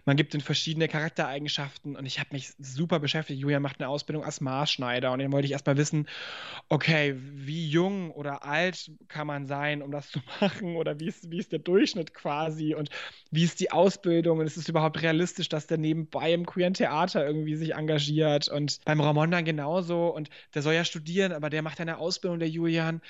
man 0.05 0.17
gibt 0.17 0.35
ihnen 0.35 0.43
verschiedene 0.43 0.89
Charaktereigenschaften. 0.89 1.97
Und 1.97 2.07
ich 2.07 2.21
habe 2.21 2.31
mich 2.33 2.53
super 2.59 3.01
beschäftigt. 3.01 3.41
Julian 3.41 3.63
macht 3.63 3.81
eine 3.81 3.89
Ausbildung 3.89 4.25
als 4.25 4.41
Maßschneider. 4.41 5.13
Und 5.13 5.19
dann 5.19 5.33
wollte 5.33 5.47
ich 5.47 5.53
erstmal 5.53 5.77
wissen, 5.77 6.07
okay, 6.69 7.17
wie 7.17 7.69
jung 7.69 8.11
oder 8.13 8.45
alt 8.45 8.91
kann 9.09 9.27
man 9.27 9.47
sein, 9.47 9.83
um 9.83 9.91
das 9.91 10.09
zu 10.13 10.21
machen? 10.41 10.77
Oder 10.77 11.01
wie 11.01 11.09
ist, 11.09 11.31
wie 11.31 11.39
ist 11.39 11.53
der 11.53 11.59
Durchschnitt 11.59 12.15
quasi? 12.15 12.75
Und 12.75 12.91
wie 13.31 13.45
ist 13.45 13.61
die 13.61 13.73
Ausbildung? 13.73 14.39
Und 14.39 14.47
ist 14.47 14.57
es 14.57 14.69
überhaupt 14.69 15.03
realistisch, 15.03 15.49
dass 15.49 15.67
der 15.67 15.79
nebenbei 15.79 16.33
im 16.33 16.47
queeren 16.47 16.75
Theater 16.75 17.27
irgendwie 17.27 17.57
sich 17.57 17.75
engagiert? 17.75 18.49
Und 18.49 18.81
beim 18.85 19.01
Ramon 19.01 19.31
dann 19.31 19.45
genauso. 19.45 20.09
Und 20.09 20.31
der 20.55 20.63
soll 20.63 20.75
ja 20.75 20.85
studieren, 20.85 21.33
aber 21.33 21.51
der 21.51 21.63
macht 21.63 21.81
eine 21.81 21.99
Ausbildung, 21.99 22.39
der 22.39 22.49
Julian 22.49 23.01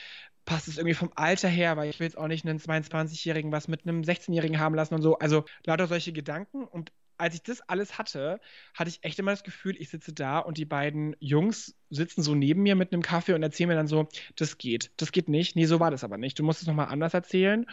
passt 0.45 0.69
es 0.69 0.77
irgendwie 0.77 0.95
vom 0.95 1.13
Alter 1.15 1.49
her, 1.49 1.77
weil 1.77 1.91
ich 1.91 2.01
will 2.01 2.07
jetzt 2.07 2.19
auch 2.19 2.29
nicht 2.29 2.47
einen 2.47 2.59
22-Jährigen 2.59 3.53
was 3.53 3.69
mit 3.69 3.87
einem 3.87 4.03
16-Jährigen 4.03 4.59
haben 4.59 4.75
lassen 4.75 4.95
und 4.95 5.03
so. 5.03 5.19
Also 5.19 5.45
lauter 5.65 5.87
solche 5.87 6.13
Gedanken. 6.13 6.65
Und 6.65 6.93
als 7.19 7.35
ich 7.37 7.43
das 7.43 7.61
alles 7.69 7.99
hatte, 7.99 8.41
hatte 8.75 8.91
ich 8.91 9.05
echt 9.05 9.19
immer 9.19 9.31
das 9.31 9.45
Gefühl, 9.45 9.77
ich 9.79 9.91
sitze 9.91 10.13
da 10.13 10.41
und 10.41 10.59
die 10.59 10.65
beiden 10.65 11.15
Jungs 11.21 11.77
sitzen 11.89 12.23
so 12.23 12.35
neben 12.35 12.63
mir 12.63 12.75
mit 12.75 12.93
einem 12.93 13.03
Kaffee 13.03 13.35
und 13.35 13.43
erzählen 13.43 13.69
mir 13.69 13.77
dann 13.77 13.87
so, 13.87 14.09
das 14.35 14.59
geht, 14.59 14.91
das 14.97 15.13
geht 15.13 15.29
nicht. 15.29 15.55
Nee, 15.55 15.67
so 15.67 15.79
war 15.79 15.93
das 15.93 16.03
aber 16.03 16.19
nicht. 16.19 16.39
Du 16.39 16.43
musst 16.43 16.63
es 16.63 16.67
nochmal 16.67 16.89
anders 16.89 17.15
erzählen. 17.15 17.67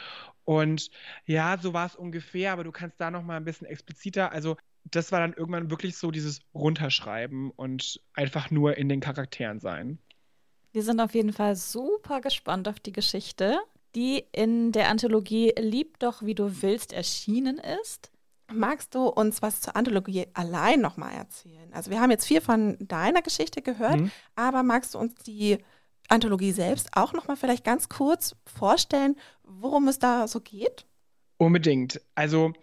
Und 0.46 0.92
ja, 1.26 1.58
so 1.60 1.74
war 1.74 1.88
es 1.88 1.96
ungefähr, 1.96 2.52
aber 2.52 2.64
du 2.64 2.72
kannst 2.72 3.02
da 3.02 3.10
nochmal 3.10 3.38
ein 3.38 3.46
bisschen 3.46 3.68
expliziter. 3.68 4.32
Also 4.32 4.58
das 4.84 5.12
war 5.12 5.20
dann 5.20 5.34
irgendwann 5.34 5.72
wirklich 5.72 5.98
so 5.98 6.12
dieses 6.12 6.42
Runterschreiben 6.54 7.52
und 7.52 8.02
einfach 8.14 8.52
nur 8.52 8.78
in 8.78 8.90
den 8.90 9.00
Charakteren 9.00 9.60
sein. 9.60 10.00
Wir 10.72 10.84
sind 10.84 11.00
auf 11.00 11.16
jeden 11.16 11.34
Fall 11.34 11.56
super 11.56 12.22
gespannt 12.22 12.68
auf 12.68 12.80
die 12.80 12.92
Geschichte, 12.92 13.60
die 13.96 14.24
in 14.32 14.72
der 14.72 14.90
Anthologie 14.90 15.54
Lieb 15.58 16.00
doch 16.00 16.22
wie 16.24 16.36
du 16.36 16.62
willst 16.62 16.94
erschienen 16.94 17.60
ist. 17.82 18.12
Magst 18.52 18.96
du 18.96 19.08
uns 19.08 19.42
was 19.42 19.62
zur 19.62 19.76
Anthologie 19.76 20.28
allein 20.34 20.82
nochmal 20.82 21.14
erzählen? 21.14 21.72
Also 21.74 21.92
wir 21.92 22.02
haben 22.02 22.12
jetzt 22.12 22.26
viel 22.26 22.42
von 22.42 22.78
deiner 22.80 23.22
Geschichte 23.22 23.62
gehört, 23.62 24.00
mhm. 24.00 24.12
aber 24.36 24.64
magst 24.64 24.94
du 24.94 25.00
uns 25.00 25.16
die 25.16 25.58
Anthologie 26.08 26.52
selbst 26.52 26.90
auch 26.94 27.14
nochmal 27.14 27.38
vielleicht 27.38 27.64
ganz 27.64 27.90
kurz 27.90 28.36
vorstellen, 28.46 29.16
worum 29.44 29.88
es 29.88 30.00
da 30.00 30.28
so 30.28 30.40
geht? 30.40 30.86
Unbedingt. 31.38 32.02
Also 32.16 32.54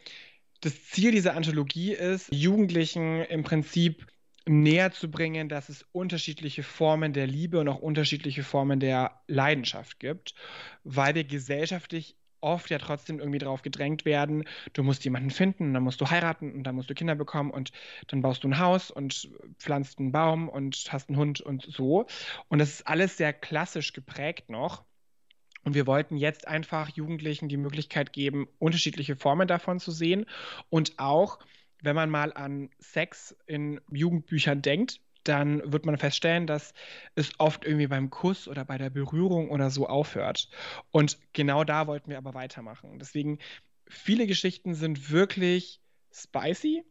das 0.61 0.85
Ziel 0.87 1.13
dieser 1.13 1.35
Anthologie 1.35 1.93
ist, 1.93 2.29
Jugendlichen 2.33 3.23
im 3.23 3.45
Prinzip 3.45 4.07
näher 4.49 4.93
zu 4.93 5.11
bringen, 5.11 5.49
dass 5.49 5.69
es 5.69 5.85
unterschiedliche 5.93 6.63
Formen 6.63 7.13
der 7.13 7.27
Liebe 7.27 7.59
und 7.59 7.69
auch 7.69 7.81
unterschiedliche 7.81 8.45
Formen 8.45 8.81
der 8.81 9.21
Leidenschaft 9.27 9.99
gibt, 9.99 10.35
weil 10.85 11.15
wir 11.15 11.25
gesellschaftlich 11.25 12.17
oft 12.41 12.71
ja 12.71 12.79
trotzdem 12.79 13.19
irgendwie 13.19 13.39
darauf 13.39 13.63
gedrängt 13.63 14.05
werden, 14.05 14.45
du 14.73 14.83
musst 14.83 15.05
jemanden 15.05 15.31
finden, 15.31 15.75
dann 15.75 15.83
musst 15.83 16.01
du 16.01 16.11
heiraten 16.11 16.53
und 16.53 16.65
dann 16.65 16.77
musst 16.77 16.89
du 16.89 16.95
Kinder 16.95 17.15
bekommen 17.17 17.51
und 17.51 17.73
dann 18.07 18.23
baust 18.23 18.45
du 18.45 18.49
ein 18.49 18.59
Haus 18.59 18.91
und 18.91 19.29
pflanzt 19.59 19.99
einen 19.99 20.13
Baum 20.13 20.49
und 20.49 20.87
hast 20.91 21.09
einen 21.09 21.19
Hund 21.19 21.41
und 21.41 21.67
so. 21.69 22.07
Und 22.49 22.59
das 22.59 22.71
ist 22.71 22.87
alles 22.87 23.17
sehr 23.17 23.33
klassisch 23.33 23.93
geprägt 23.93 24.49
noch. 24.49 24.85
Und 25.65 25.75
wir 25.75 25.89
wollten 25.89 26.17
jetzt 26.17 26.47
einfach 26.47 26.91
Jugendlichen 26.91 27.49
die 27.49 27.57
Möglichkeit 27.57 28.13
geben, 28.13 28.47
unterschiedliche 28.59 29.17
Formen 29.17 29.49
davon 29.49 29.81
zu 29.81 29.91
sehen 29.91 30.27
und 30.71 30.99
auch 30.99 31.41
wenn 31.87 31.97
man 31.97 32.11
mal 32.11 32.33
an 32.33 32.69
Sex 32.81 33.37
in 33.47 33.81
Jugendbüchern 33.91 34.61
denkt, 34.61 35.01
dann 35.23 35.73
wird 35.73 35.87
man 35.87 35.97
feststellen, 35.97 36.47
dass 36.47 36.75
es 37.15 37.31
oft 37.39 37.65
irgendwie 37.65 37.87
beim 37.87 38.11
Kuss 38.11 38.49
oder 38.49 38.65
bei 38.65 38.77
der 38.77 38.91
Berührung 38.91 39.51
oder 39.51 39.71
so 39.71 39.87
aufhört. 39.89 40.49
Und 40.91 41.19
genau 41.33 41.65
da 41.65 41.87
wollten 41.87 42.11
wir 42.11 42.19
aber 42.19 42.35
weitermachen. 42.35 42.99
Deswegen, 42.99 43.39
viele 43.89 44.27
Geschichten 44.27 44.75
sind 44.75 45.11
wirklich 45.11 45.81
spicy 46.13 46.85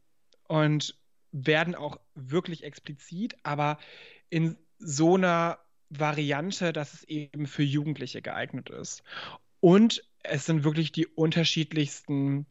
und 0.48 0.98
werden 1.32 1.76
auch 1.76 2.00
wirklich 2.14 2.64
explizit, 2.64 3.36
aber 3.44 3.78
in 4.30 4.58
so 4.80 5.16
einer 5.16 5.60
Variante, 5.90 6.72
dass 6.72 6.94
es 6.94 7.04
eben 7.04 7.48
für 7.48 7.64
Jugendliche 7.64 8.22
geeignet 8.22 8.70
ist. 8.70 9.04
Und 9.60 10.04
es 10.24 10.46
sind 10.46 10.64
wirklich 10.64 10.92
die 10.94 11.06
unterschiedlichsten 11.06 12.46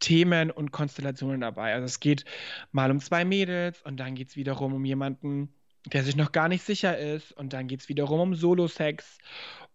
Themen 0.00 0.50
und 0.50 0.72
Konstellationen 0.72 1.40
dabei. 1.40 1.74
Also 1.74 1.84
es 1.84 2.00
geht 2.00 2.24
mal 2.72 2.90
um 2.90 3.00
zwei 3.00 3.24
Mädels 3.24 3.82
und 3.82 3.98
dann 3.98 4.14
geht 4.14 4.28
es 4.28 4.36
wiederum 4.36 4.74
um 4.74 4.84
jemanden, 4.84 5.54
der 5.86 6.04
sich 6.04 6.16
noch 6.16 6.32
gar 6.32 6.48
nicht 6.48 6.64
sicher 6.64 6.98
ist 6.98 7.32
und 7.32 7.52
dann 7.52 7.68
geht 7.68 7.80
es 7.80 7.88
wiederum 7.88 8.20
um 8.20 8.34
Solo-Sex 8.34 9.18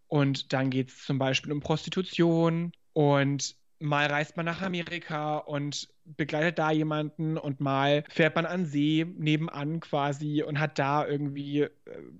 und 0.08 0.54
dann 0.54 0.70
geht 0.70 0.90
es 0.90 1.06
zum 1.06 1.18
Beispiel 1.18 1.52
um 1.52 1.62
Prostitution 1.62 2.72
und 2.94 3.56
mal 3.80 4.08
reist 4.08 4.38
man 4.38 4.46
nach 4.46 4.62
Amerika 4.62 5.38
und 5.38 5.90
begleitet 6.06 6.60
da 6.60 6.72
jemanden 6.72 7.38
und 7.38 7.60
mal 7.60 8.04
fährt 8.10 8.36
man 8.36 8.46
an 8.46 8.66
See 8.66 9.06
nebenan 9.18 9.80
quasi 9.80 10.44
und 10.44 10.60
hat 10.60 10.78
da 10.80 11.06
irgendwie 11.06 11.62
äh, 11.62 11.70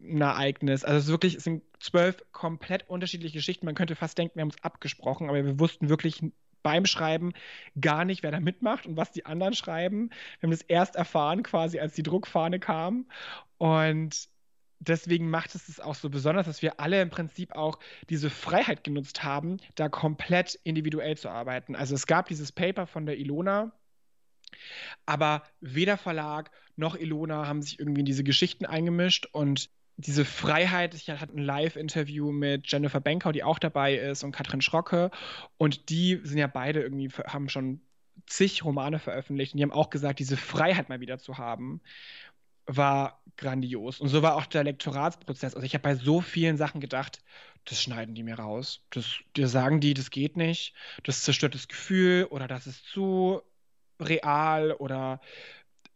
ein 0.04 0.22
Ereignis. 0.22 0.84
Also 0.84 1.00
es, 1.00 1.08
wirklich, 1.08 1.36
es 1.36 1.44
sind 1.44 1.64
zwölf 1.80 2.24
komplett 2.32 2.90
unterschiedliche 2.90 3.38
Geschichten. 3.38 3.66
Man 3.66 3.76
könnte 3.76 3.96
fast 3.96 4.18
denken, 4.18 4.36
wir 4.36 4.42
haben 4.42 4.50
es 4.50 4.64
abgesprochen, 4.64 5.30
aber 5.30 5.44
wir 5.46 5.60
wussten 5.60 5.90
wirklich 5.90 6.24
beim 6.66 6.88
Schreiben 6.88 7.34
gar 7.80 8.06
nicht, 8.06 8.24
wer 8.24 8.32
da 8.32 8.40
mitmacht 8.40 8.88
und 8.88 8.98
was 8.98 9.12
die 9.12 9.28
anderen 9.28 9.54
schreiben. 9.54 10.10
Wir 10.40 10.48
haben 10.48 10.52
das 10.52 10.64
erst 10.64 10.96
erfahren, 10.96 11.44
quasi 11.44 11.80
als 11.80 11.94
die 11.94 12.02
Druckfahne 12.02 12.60
kam. 12.60 13.06
Und 13.60 14.28
deswegen 14.80 15.30
macht 15.30 15.54
es 15.54 15.70
es 15.70 15.80
auch 15.80 15.94
so 15.94 16.10
besonders, 16.10 16.48
dass 16.48 16.64
wir 16.64 16.80
alle 16.80 17.00
im 17.04 17.12
Prinzip 17.12 17.52
auch 17.56 17.78
diese 18.10 18.32
Freiheit 18.32 18.84
genutzt 18.84 19.24
haben, 19.24 19.58
da 19.76 19.90
komplett 19.90 20.60
individuell 20.64 21.16
zu 21.16 21.30
arbeiten. 21.30 21.76
Also 21.76 21.94
es 21.94 22.08
gab 22.08 22.28
dieses 22.30 22.52
Paper 22.52 22.88
von 22.88 23.06
der 23.06 23.20
Ilona, 23.20 23.72
aber 25.06 25.44
weder 25.62 25.98
Verlag 25.98 26.50
noch 26.76 26.96
Ilona 26.96 27.46
haben 27.46 27.62
sich 27.62 27.80
irgendwie 27.80 28.02
in 28.02 28.06
diese 28.08 28.24
Geschichten 28.24 28.66
eingemischt 28.66 29.28
und 29.32 29.70
diese 29.98 30.26
Freiheit, 30.26 30.94
ich 30.94 31.10
hatte 31.10 31.34
ein 31.34 31.44
Live-Interview 31.44 32.32
mit 32.32 32.70
Jennifer 32.70 33.00
Benkau, 33.00 33.32
die 33.32 33.44
auch 33.44 33.60
dabei 33.60 33.96
ist, 33.96 34.24
und 34.24 34.32
Katrin 34.32 34.62
Schrocke. 34.62 35.10
Und 35.58 35.90
die 35.90 36.20
sind 36.24 36.38
ja 36.38 36.48
beide 36.48 36.82
irgendwie, 36.82 37.10
haben 37.28 37.50
schon 37.50 37.82
zig 38.28 38.64
Romane 38.64 39.00
veröffentlicht 39.00 39.54
und 39.54 39.58
die 39.58 39.64
haben 39.64 39.72
auch 39.72 39.90
gesagt, 39.90 40.20
diese 40.20 40.38
Freiheit 40.38 40.90
mal 40.90 41.00
wieder 41.00 41.18
zu 41.20 41.38
haben, 41.38 41.82
war 42.66 43.22
grandios. 43.38 44.00
Und 44.00 44.10
so 44.10 44.22
war 44.22 44.36
auch 44.36 44.46
der 44.46 44.64
Lektoratsprozess. 44.64 45.56
Also 45.56 45.66
ich 45.66 45.74
habe 45.74 45.84
bei 45.84 45.96
so 45.96 46.22
vielen 46.22 46.58
Sachen 46.58 46.82
gedacht, 46.82 47.20
das 47.66 47.82
schneiden 47.82 48.16
die 48.16 48.24
mir 48.24 48.40
raus. 48.40 48.82
Das, 48.90 49.06
dir 49.36 49.48
sagen 49.48 49.80
die, 49.80 49.94
das 49.94 50.10
geht 50.10 50.36
nicht, 50.38 50.74
das 51.04 51.24
zerstört 51.24 51.56
das 51.56 51.68
Gefühl 51.68 52.26
oder 52.30 52.48
das 52.48 52.68
ist 52.68 52.86
zu 52.86 53.42
real 54.00 54.74
oder 54.74 55.22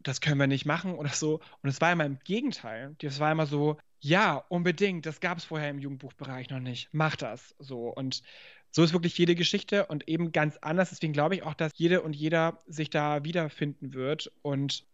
das 0.00 0.20
können 0.20 0.40
wir 0.40 0.46
nicht 0.46 0.64
machen 0.64 0.94
oder 0.94 1.10
so. 1.10 1.40
Und 1.62 1.68
es 1.68 1.80
war 1.80 1.92
immer 1.92 2.06
im 2.06 2.18
Gegenteil. 2.20 2.94
Das 2.98 3.20
war 3.20 3.32
immer 3.32 3.46
so, 3.46 3.78
ja, 4.00 4.44
unbedingt, 4.48 5.06
das 5.06 5.20
gab 5.20 5.38
es 5.38 5.44
vorher 5.44 5.70
im 5.70 5.78
Jugendbuchbereich 5.78 6.50
noch 6.50 6.60
nicht. 6.60 6.88
Mach 6.92 7.16
das 7.16 7.54
so. 7.58 7.88
Und 7.88 8.22
so 8.70 8.82
ist 8.82 8.92
wirklich 8.92 9.16
jede 9.18 9.34
Geschichte 9.34 9.86
und 9.86 10.08
eben 10.08 10.32
ganz 10.32 10.56
anders. 10.58 10.90
Deswegen 10.90 11.12
glaube 11.12 11.34
ich 11.34 11.42
auch, 11.42 11.54
dass 11.54 11.72
jede 11.76 12.02
und 12.02 12.14
jeder 12.14 12.58
sich 12.66 12.88
da 12.90 13.24
wiederfinden 13.24 13.94
wird 13.94 14.32
und 14.42 14.86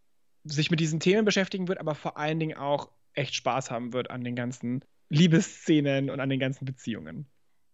sich 0.43 0.71
mit 0.71 0.79
diesen 0.79 0.99
Themen 0.99 1.25
beschäftigen 1.25 1.67
wird, 1.67 1.79
aber 1.79 1.95
vor 1.95 2.17
allen 2.17 2.39
Dingen 2.39 2.57
auch 2.57 2.89
echt 3.13 3.35
Spaß 3.35 3.71
haben 3.71 3.93
wird 3.93 4.09
an 4.11 4.23
den 4.23 4.35
ganzen 4.35 4.83
Liebesszenen 5.09 6.09
und 6.09 6.19
an 6.19 6.29
den 6.29 6.39
ganzen 6.39 6.65
Beziehungen. 6.65 7.27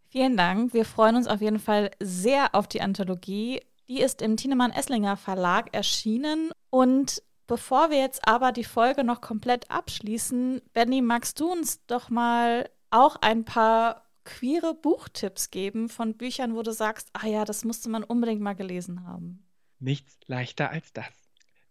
Vielen 0.09 0.37
Dank. 0.37 0.73
Wir 0.73 0.85
freuen 0.85 1.15
uns 1.15 1.27
auf 1.27 1.41
jeden 1.41 1.59
Fall 1.59 1.91
sehr 1.99 2.53
auf 2.53 2.67
die 2.67 2.81
Anthologie. 2.81 3.61
Die 3.87 3.99
ist 3.99 4.21
im 4.21 4.37
Tienemann 4.37 4.71
Esslinger 4.71 5.17
Verlag 5.17 5.73
erschienen 5.73 6.51
und 6.69 7.23
Bevor 7.47 7.89
wir 7.89 7.97
jetzt 7.99 8.27
aber 8.27 8.51
die 8.51 8.63
Folge 8.63 9.03
noch 9.03 9.21
komplett 9.21 9.69
abschließen, 9.69 10.61
Benny, 10.73 11.01
magst 11.01 11.39
du 11.39 11.51
uns 11.51 11.85
doch 11.85 12.09
mal 12.09 12.69
auch 12.89 13.17
ein 13.17 13.43
paar 13.43 14.09
queere 14.23 14.73
Buchtipps 14.73 15.51
geben 15.51 15.89
von 15.89 16.15
Büchern, 16.15 16.55
wo 16.55 16.61
du 16.61 16.71
sagst, 16.71 17.09
ah 17.13 17.27
ja, 17.27 17.43
das 17.43 17.65
musste 17.65 17.89
man 17.89 18.03
unbedingt 18.03 18.41
mal 18.41 18.53
gelesen 18.53 19.05
haben? 19.05 19.45
Nichts 19.79 20.17
leichter 20.27 20.69
als 20.69 20.93
das 20.93 21.22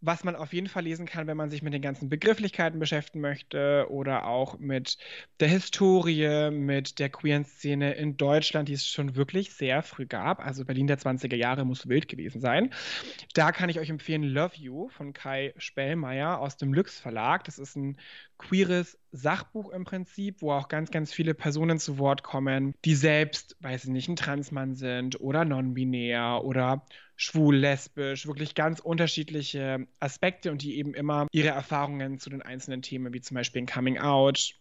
was 0.02 0.24
man 0.24 0.34
auf 0.34 0.52
jeden 0.52 0.66
Fall 0.66 0.82
lesen 0.82 1.06
kann, 1.06 1.28
wenn 1.28 1.36
man 1.36 1.48
sich 1.48 1.62
mit 1.62 1.72
den 1.72 1.80
ganzen 1.80 2.08
Begrifflichkeiten 2.08 2.80
beschäftigen 2.80 3.20
möchte 3.20 3.86
oder 3.88 4.26
auch 4.26 4.58
mit 4.58 4.98
der 5.38 5.48
Historie, 5.48 6.50
mit 6.50 6.98
der 6.98 7.08
queeren 7.08 7.44
Szene 7.44 7.94
in 7.94 8.16
Deutschland, 8.16 8.68
die 8.68 8.72
es 8.72 8.84
schon 8.84 9.14
wirklich 9.14 9.52
sehr 9.52 9.82
früh 9.82 10.06
gab. 10.06 10.44
Also 10.44 10.64
Berlin 10.64 10.88
der 10.88 10.98
20er 10.98 11.36
Jahre 11.36 11.64
muss 11.64 11.88
wild 11.88 12.08
gewesen 12.08 12.40
sein. 12.40 12.74
Da 13.34 13.52
kann 13.52 13.70
ich 13.70 13.78
euch 13.78 13.90
empfehlen 13.90 14.24
Love 14.24 14.56
You 14.56 14.88
von 14.88 15.12
Kai 15.12 15.54
Spellmeier 15.56 16.40
aus 16.40 16.56
dem 16.56 16.74
Lux 16.74 16.98
Verlag. 16.98 17.44
Das 17.44 17.60
ist 17.60 17.76
ein 17.76 17.96
queeres 18.38 18.98
Sachbuch 19.12 19.70
im 19.70 19.84
Prinzip, 19.84 20.42
wo 20.42 20.52
auch 20.52 20.68
ganz, 20.68 20.90
ganz 20.90 21.12
viele 21.12 21.34
Personen 21.34 21.78
zu 21.78 21.98
Wort 21.98 22.24
kommen, 22.24 22.74
die 22.84 22.96
selbst, 22.96 23.56
weiß 23.60 23.84
ich 23.84 23.90
nicht, 23.90 24.08
ein 24.08 24.16
Transmann 24.16 24.74
sind 24.74 25.20
oder 25.20 25.44
non-binär 25.44 26.42
oder 26.42 26.84
schwul, 27.22 27.56
lesbisch, 27.56 28.26
wirklich 28.26 28.54
ganz 28.56 28.80
unterschiedliche 28.80 29.86
Aspekte 30.00 30.50
und 30.50 30.62
die 30.62 30.76
eben 30.76 30.92
immer 30.92 31.28
ihre 31.30 31.48
Erfahrungen 31.50 32.18
zu 32.18 32.30
den 32.30 32.42
einzelnen 32.42 32.82
Themen, 32.82 33.12
wie 33.12 33.20
zum 33.20 33.36
Beispiel 33.36 33.62
ein 33.62 33.66
Coming 33.66 33.98
Out 33.98 34.54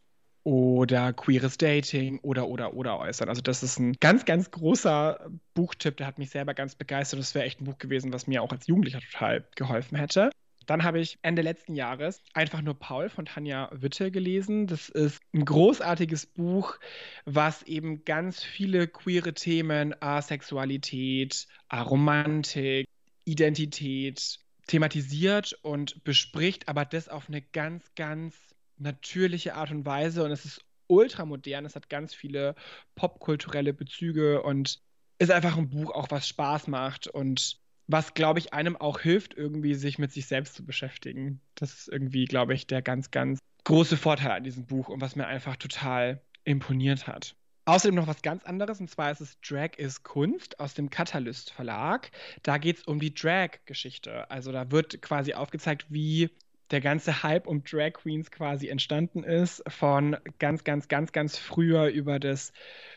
oder 0.43 1.11
queeres 1.13 1.57
Dating 1.57 2.19
oder 2.19 2.47
oder 2.47 2.73
oder 2.75 2.99
äußern. 2.99 3.29
Also 3.29 3.41
das 3.41 3.63
ist 3.63 3.79
ein 3.79 3.93
ganz, 3.99 4.25
ganz 4.25 4.51
großer 4.51 5.31
Buchtipp, 5.55 5.97
der 5.97 6.07
hat 6.07 6.19
mich 6.19 6.29
selber 6.29 6.53
ganz 6.53 6.75
begeistert. 6.75 7.19
Das 7.19 7.33
wäre 7.33 7.45
echt 7.45 7.61
ein 7.61 7.65
Buch 7.65 7.79
gewesen, 7.79 8.13
was 8.13 8.27
mir 8.27 8.43
auch 8.43 8.51
als 8.51 8.67
Jugendlicher 8.67 9.01
total 9.01 9.47
geholfen 9.55 9.97
hätte. 9.97 10.29
Dann 10.67 10.83
habe 10.83 10.99
ich 10.99 11.17
Ende 11.21 11.41
letzten 11.41 11.75
Jahres 11.75 12.21
einfach 12.33 12.61
nur 12.61 12.77
Paul 12.77 13.09
von 13.09 13.25
Tanja 13.25 13.69
Witte 13.73 14.11
gelesen. 14.11 14.67
Das 14.67 14.89
ist 14.89 15.21
ein 15.33 15.45
großartiges 15.45 16.27
Buch, 16.27 16.77
was 17.25 17.63
eben 17.63 18.05
ganz 18.05 18.43
viele 18.43 18.87
queere 18.87 19.33
Themen, 19.33 19.95
Asexualität, 20.01 21.47
Aromantik, 21.67 22.87
Identität 23.25 24.39
thematisiert 24.67 25.53
und 25.63 26.03
bespricht, 26.03 26.67
aber 26.67 26.85
das 26.85 27.09
auf 27.09 27.27
eine 27.27 27.41
ganz, 27.41 27.93
ganz 27.95 28.35
natürliche 28.77 29.55
Art 29.55 29.71
und 29.71 29.85
Weise. 29.85 30.23
Und 30.23 30.31
es 30.31 30.45
ist 30.45 30.65
ultramodern, 30.87 31.65
es 31.65 31.75
hat 31.75 31.89
ganz 31.89 32.13
viele 32.13 32.55
popkulturelle 32.95 33.73
Bezüge 33.73 34.41
und 34.43 34.81
ist 35.19 35.31
einfach 35.31 35.57
ein 35.57 35.69
Buch, 35.69 35.91
auch 35.91 36.07
was 36.09 36.27
Spaß 36.27 36.67
macht 36.67 37.07
und 37.07 37.60
was, 37.91 38.13
glaube 38.13 38.39
ich, 38.39 38.53
einem 38.53 38.75
auch 38.75 38.99
hilft, 38.99 39.33
irgendwie 39.33 39.73
sich 39.75 39.99
mit 39.99 40.11
sich 40.11 40.25
selbst 40.25 40.55
zu 40.55 40.65
beschäftigen. 40.65 41.41
Das 41.55 41.73
ist 41.73 41.87
irgendwie, 41.89 42.25
glaube 42.25 42.53
ich, 42.53 42.67
der 42.67 42.81
ganz, 42.81 43.11
ganz 43.11 43.39
große 43.63 43.97
Vorteil 43.97 44.31
an 44.31 44.43
diesem 44.43 44.65
Buch 44.65 44.89
und 44.89 45.01
was 45.01 45.15
mir 45.15 45.27
einfach 45.27 45.55
total 45.55 46.21
imponiert 46.43 47.07
hat. 47.07 47.35
Außerdem 47.65 47.95
noch 47.95 48.07
was 48.07 48.23
ganz 48.23 48.43
anderes, 48.43 48.79
und 48.79 48.89
zwar 48.89 49.11
ist 49.11 49.21
es 49.21 49.39
Drag 49.41 49.77
is 49.77 50.01
Kunst 50.03 50.59
aus 50.59 50.73
dem 50.73 50.89
Catalyst 50.89 51.51
Verlag. 51.51 52.09
Da 52.41 52.57
geht 52.57 52.77
es 52.77 52.83
um 52.83 52.99
die 52.99 53.13
Drag-Geschichte. 53.13 54.29
Also 54.31 54.51
da 54.51 54.71
wird 54.71 55.01
quasi 55.01 55.33
aufgezeigt, 55.33 55.85
wie 55.89 56.31
der 56.71 56.81
ganze 56.81 57.23
Hype 57.23 57.47
um 57.47 57.63
Drag 57.63 57.93
Queens 57.93 58.31
quasi 58.31 58.67
entstanden 58.69 59.23
ist, 59.23 59.63
von 59.67 60.17
ganz, 60.39 60.63
ganz, 60.63 60.87
ganz, 60.87 61.11
ganz 61.11 61.37
früher 61.37 61.87
über 61.87 62.19
das 62.19 62.53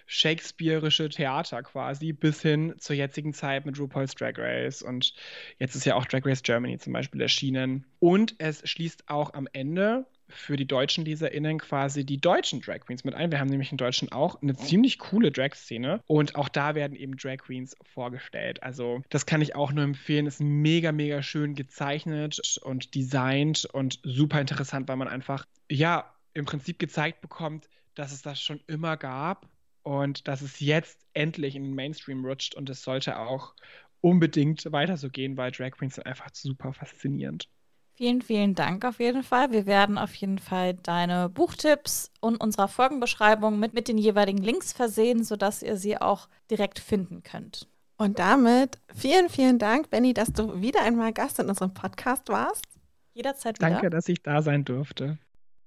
Shakespeareische 0.06 1.08
Theater 1.08 1.62
quasi 1.62 2.12
bis 2.12 2.42
hin 2.42 2.74
zur 2.78 2.96
jetzigen 2.96 3.32
Zeit 3.32 3.66
mit 3.66 3.78
RuPaul's 3.78 4.14
Drag 4.14 4.34
Race 4.36 4.82
und 4.82 5.14
jetzt 5.58 5.74
ist 5.74 5.86
ja 5.86 5.96
auch 5.96 6.06
Drag 6.06 6.24
Race 6.24 6.42
Germany 6.42 6.78
zum 6.78 6.92
Beispiel 6.92 7.20
erschienen. 7.20 7.86
Und 7.98 8.34
es 8.38 8.68
schließt 8.68 9.08
auch 9.08 9.34
am 9.34 9.48
Ende 9.52 10.06
für 10.34 10.56
die 10.56 10.66
deutschen 10.66 11.04
LeserInnen 11.04 11.58
quasi 11.58 12.04
die 12.04 12.20
deutschen 12.20 12.60
Drag 12.60 12.80
Queens 12.80 13.04
mit 13.04 13.14
ein. 13.14 13.30
Wir 13.30 13.40
haben 13.40 13.48
nämlich 13.48 13.70
in 13.70 13.78
Deutschland 13.78 14.12
auch 14.12 14.40
eine 14.42 14.56
ziemlich 14.56 14.98
coole 14.98 15.30
Drag-Szene 15.30 16.00
und 16.06 16.36
auch 16.36 16.48
da 16.48 16.74
werden 16.74 16.96
eben 16.96 17.16
Drag 17.16 17.38
Queens 17.38 17.76
vorgestellt. 17.82 18.62
Also 18.62 19.02
das 19.08 19.26
kann 19.26 19.40
ich 19.40 19.54
auch 19.54 19.72
nur 19.72 19.84
empfehlen. 19.84 20.26
Ist 20.26 20.40
mega, 20.40 20.92
mega 20.92 21.22
schön 21.22 21.54
gezeichnet 21.54 22.58
und 22.62 22.94
designt 22.94 23.66
und 23.72 24.00
super 24.02 24.40
interessant, 24.40 24.88
weil 24.88 24.96
man 24.96 25.08
einfach, 25.08 25.46
ja, 25.70 26.14
im 26.34 26.44
Prinzip 26.44 26.78
gezeigt 26.78 27.20
bekommt, 27.20 27.68
dass 27.94 28.12
es 28.12 28.22
das 28.22 28.40
schon 28.40 28.60
immer 28.66 28.96
gab 28.96 29.48
und 29.82 30.26
dass 30.26 30.42
es 30.42 30.60
jetzt 30.60 31.06
endlich 31.14 31.54
in 31.54 31.62
den 31.62 31.74
Mainstream 31.74 32.24
rutscht 32.24 32.54
und 32.54 32.68
es 32.70 32.82
sollte 32.82 33.18
auch 33.18 33.54
unbedingt 34.00 34.70
weiter 34.70 34.96
so 34.96 35.08
gehen, 35.08 35.36
weil 35.36 35.50
Drag 35.50 35.70
Queens 35.70 35.94
sind 35.94 36.06
einfach 36.06 36.28
super 36.32 36.72
faszinierend. 36.72 37.48
Vielen, 37.96 38.22
vielen 38.22 38.56
Dank 38.56 38.84
auf 38.84 38.98
jeden 38.98 39.22
Fall. 39.22 39.52
Wir 39.52 39.66
werden 39.66 39.98
auf 39.98 40.12
jeden 40.16 40.40
Fall 40.40 40.74
deine 40.74 41.28
Buchtipps 41.28 42.10
und 42.20 42.36
unserer 42.36 42.66
Folgenbeschreibung 42.66 43.60
mit, 43.60 43.72
mit 43.72 43.86
den 43.86 43.98
jeweiligen 43.98 44.42
Links 44.42 44.72
versehen, 44.72 45.22
sodass 45.22 45.62
ihr 45.62 45.76
sie 45.76 46.00
auch 46.00 46.28
direkt 46.50 46.80
finden 46.80 47.22
könnt. 47.22 47.68
Und 47.96 48.18
damit 48.18 48.78
vielen, 48.92 49.28
vielen 49.28 49.60
Dank, 49.60 49.90
Benny, 49.90 50.12
dass 50.12 50.32
du 50.32 50.60
wieder 50.60 50.82
einmal 50.82 51.12
Gast 51.12 51.38
in 51.38 51.48
unserem 51.48 51.72
Podcast 51.72 52.28
warst. 52.28 52.64
Jederzeit 53.12 53.60
wieder. 53.60 53.70
Danke, 53.70 53.90
dass 53.90 54.08
ich 54.08 54.20
da 54.24 54.42
sein 54.42 54.64
durfte. 54.64 55.18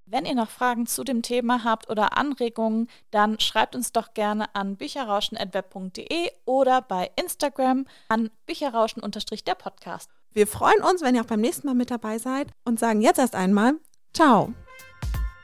Wenn 0.06 0.26
ihr 0.26 0.36
noch 0.36 0.50
Fragen 0.50 0.86
zu 0.86 1.06
dem 1.06 1.22
Thema 1.22 1.64
habt 1.64 1.90
oder 1.90 2.18
Anregungen, 2.18 2.90
dann 3.12 3.40
schreibt 3.40 3.76
uns 3.76 3.94
doch 3.94 4.14
gerne 4.14 4.54
an 4.54 4.76
bücherrauschen.web.de 4.76 6.32
oder 6.46 6.82
bei 6.82 7.10
Instagram 7.16 7.86
an 8.10 8.30
bücherrauschen-der 8.46 9.56
Podcast. 9.56 10.10
Wir 10.34 10.48
freuen 10.48 10.82
uns, 10.82 11.02
wenn 11.02 11.16
ihr 11.16 11.22
auch 11.22 11.28
beim 11.28 11.42
nächsten 11.42 11.68
Mal 11.68 11.74
mit 11.74 11.92
dabei 11.92 12.18
seid 12.20 12.48
und 12.64 12.80
sagen 12.80 13.02
jetzt 13.02 13.20
erst 13.20 13.36
einmal 13.36 13.76
Ciao. 14.18 14.52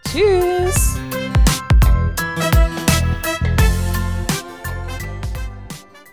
Tschüss. 0.08 0.96